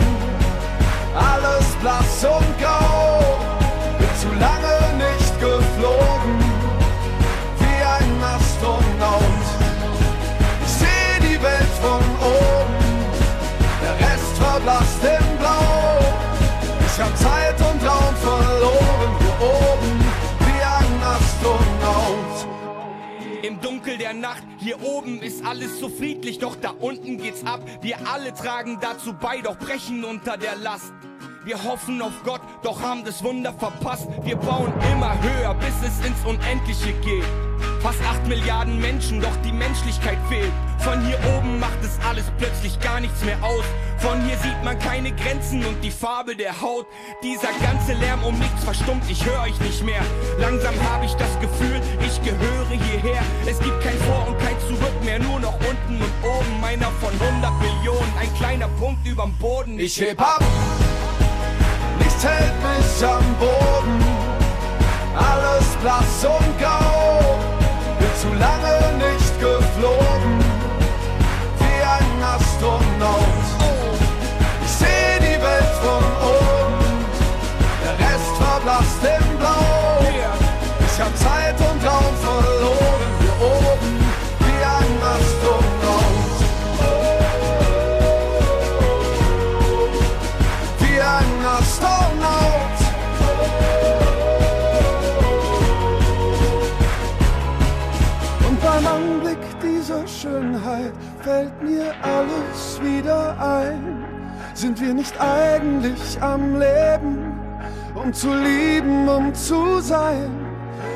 Alles 1.16 1.68
blass 1.82 2.26
und 2.26 2.60
grau, 2.60 3.38
bin 4.00 4.10
zu 4.20 4.28
lange 4.40 4.98
nicht 4.98 5.40
geflogen, 5.40 6.37
Dunkel 23.88 24.04
der 24.04 24.14
Nacht, 24.14 24.44
hier 24.60 24.84
oben 24.84 25.22
ist 25.22 25.46
alles 25.46 25.80
so 25.80 25.88
friedlich, 25.88 26.40
doch 26.40 26.58
da 26.58 26.72
unten 26.72 27.18
geht's 27.18 27.46
ab. 27.46 27.62
Wir 27.80 27.96
alle 28.06 28.34
tragen 28.34 28.80
dazu 28.82 29.14
bei, 29.14 29.40
doch 29.40 29.58
brechen 29.58 30.04
unter 30.04 30.36
der 30.36 30.58
Last. 30.58 30.92
Wir 31.48 31.64
hoffen 31.64 32.02
auf 32.02 32.12
Gott, 32.26 32.42
doch 32.62 32.82
haben 32.82 33.06
das 33.06 33.24
Wunder 33.24 33.54
verpasst. 33.54 34.10
Wir 34.26 34.36
bauen 34.36 34.74
immer 34.92 35.16
höher, 35.22 35.54
bis 35.54 35.76
es 35.82 36.06
ins 36.06 36.26
Unendliche 36.26 36.92
geht. 37.00 37.24
Fast 37.80 38.02
8 38.02 38.28
Milliarden 38.28 38.78
Menschen, 38.82 39.22
doch 39.22 39.36
die 39.46 39.54
Menschlichkeit 39.54 40.18
fehlt. 40.28 40.52
Von 40.80 41.00
hier 41.06 41.18
oben 41.38 41.58
macht 41.58 41.82
es 41.82 41.98
alles 42.06 42.26
plötzlich 42.38 42.78
gar 42.82 43.00
nichts 43.00 43.24
mehr 43.24 43.42
aus. 43.42 43.64
Von 44.00 44.22
hier 44.26 44.38
sieht 44.40 44.62
man 44.66 44.78
keine 44.80 45.14
Grenzen 45.14 45.66
und 45.66 45.82
die 45.86 45.90
Farbe 45.90 46.36
der 46.36 46.60
Haut. 46.60 46.86
Dieser 47.24 47.54
ganze 47.64 47.94
Lärm 47.94 48.26
um 48.26 48.38
nichts 48.38 48.66
verstummt, 48.66 49.04
ich 49.10 49.26
höre 49.26 49.44
euch 49.44 49.58
nicht 49.62 49.86
mehr. 49.86 50.02
Langsam 50.40 50.76
habe 50.92 51.06
ich 51.06 51.14
das 51.14 51.40
Gefühl, 51.40 51.80
ich 52.06 52.22
gehöre 52.24 52.68
hierher. 52.72 53.24
Es 53.46 53.58
gibt 53.60 53.80
kein 53.82 53.98
Vor 54.00 54.28
und 54.28 54.38
kein 54.40 54.60
Zurück 54.68 55.02
mehr, 55.06 55.20
nur 55.20 55.40
noch 55.40 55.56
unten 55.62 56.04
und 56.04 56.12
oben. 56.24 56.62
Einer 56.62 56.92
von 57.00 57.14
100 57.14 57.54
Millionen, 57.62 58.14
ein 58.20 58.34
kleiner 58.36 58.68
Punkt 58.68 59.08
überm 59.08 59.34
Boden. 59.38 59.80
Ich 59.80 59.98
heb 60.02 60.20
ab, 60.20 60.44
nichts 62.18 62.26
hält 62.26 62.54
mich 62.64 63.08
am 63.08 63.36
Boden. 63.36 64.04
Alles 65.16 65.66
blass 65.82 66.26
und 66.26 66.60
grau, 66.60 67.40
bin 68.00 68.10
zu 68.16 68.28
lange 68.40 68.98
nicht 68.98 69.40
geflogen, 69.40 70.40
wie 71.60 71.82
ein 71.84 72.24
Astronaut. 72.24 73.47
Sind 104.68 104.82
wir 104.82 104.94
nicht 104.94 105.14
eigentlich 105.18 106.22
am 106.22 106.60
Leben, 106.60 107.40
um 107.96 108.12
zu 108.14 108.34
lieben, 108.34 109.08
um 109.08 109.34
zu 109.34 109.80
sein? 109.80 110.30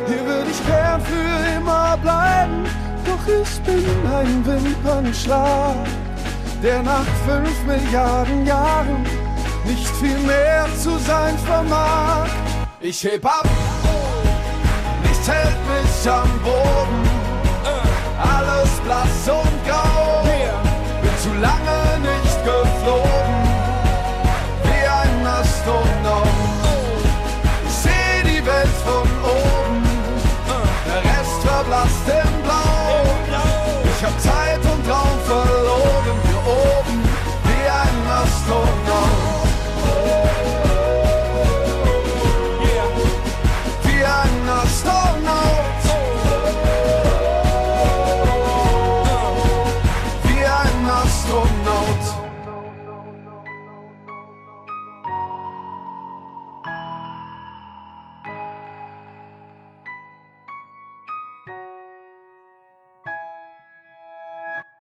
Hier 0.08 0.26
würde 0.26 0.52
ich 0.52 0.68
gern 0.68 1.00
für 1.00 1.58
immer 1.58 1.98
bleiben, 2.02 2.66
doch 3.06 3.26
ich 3.26 3.62
bin 3.62 3.86
ein 4.14 4.46
Wimpernschlag, 4.46 5.88
der 6.62 6.84
nach 6.84 7.06
fünf 7.26 7.64
Milliarden 7.66 8.46
Jahren 8.46 9.06
nicht 9.64 9.88
viel 10.02 10.20
mehr 10.20 10.66
zu 10.78 10.98
sein 10.98 11.38
vermag. 11.38 12.28
Ich 12.82 13.02
heb 13.06 13.26
ab, 13.26 13.48
nichts 15.02 15.30
hält 15.30 15.56
mich 15.70 16.12
am 16.12 16.30
Boden, 16.44 17.08
alles 18.20 18.70
blass 18.84 19.30
und 19.30 19.61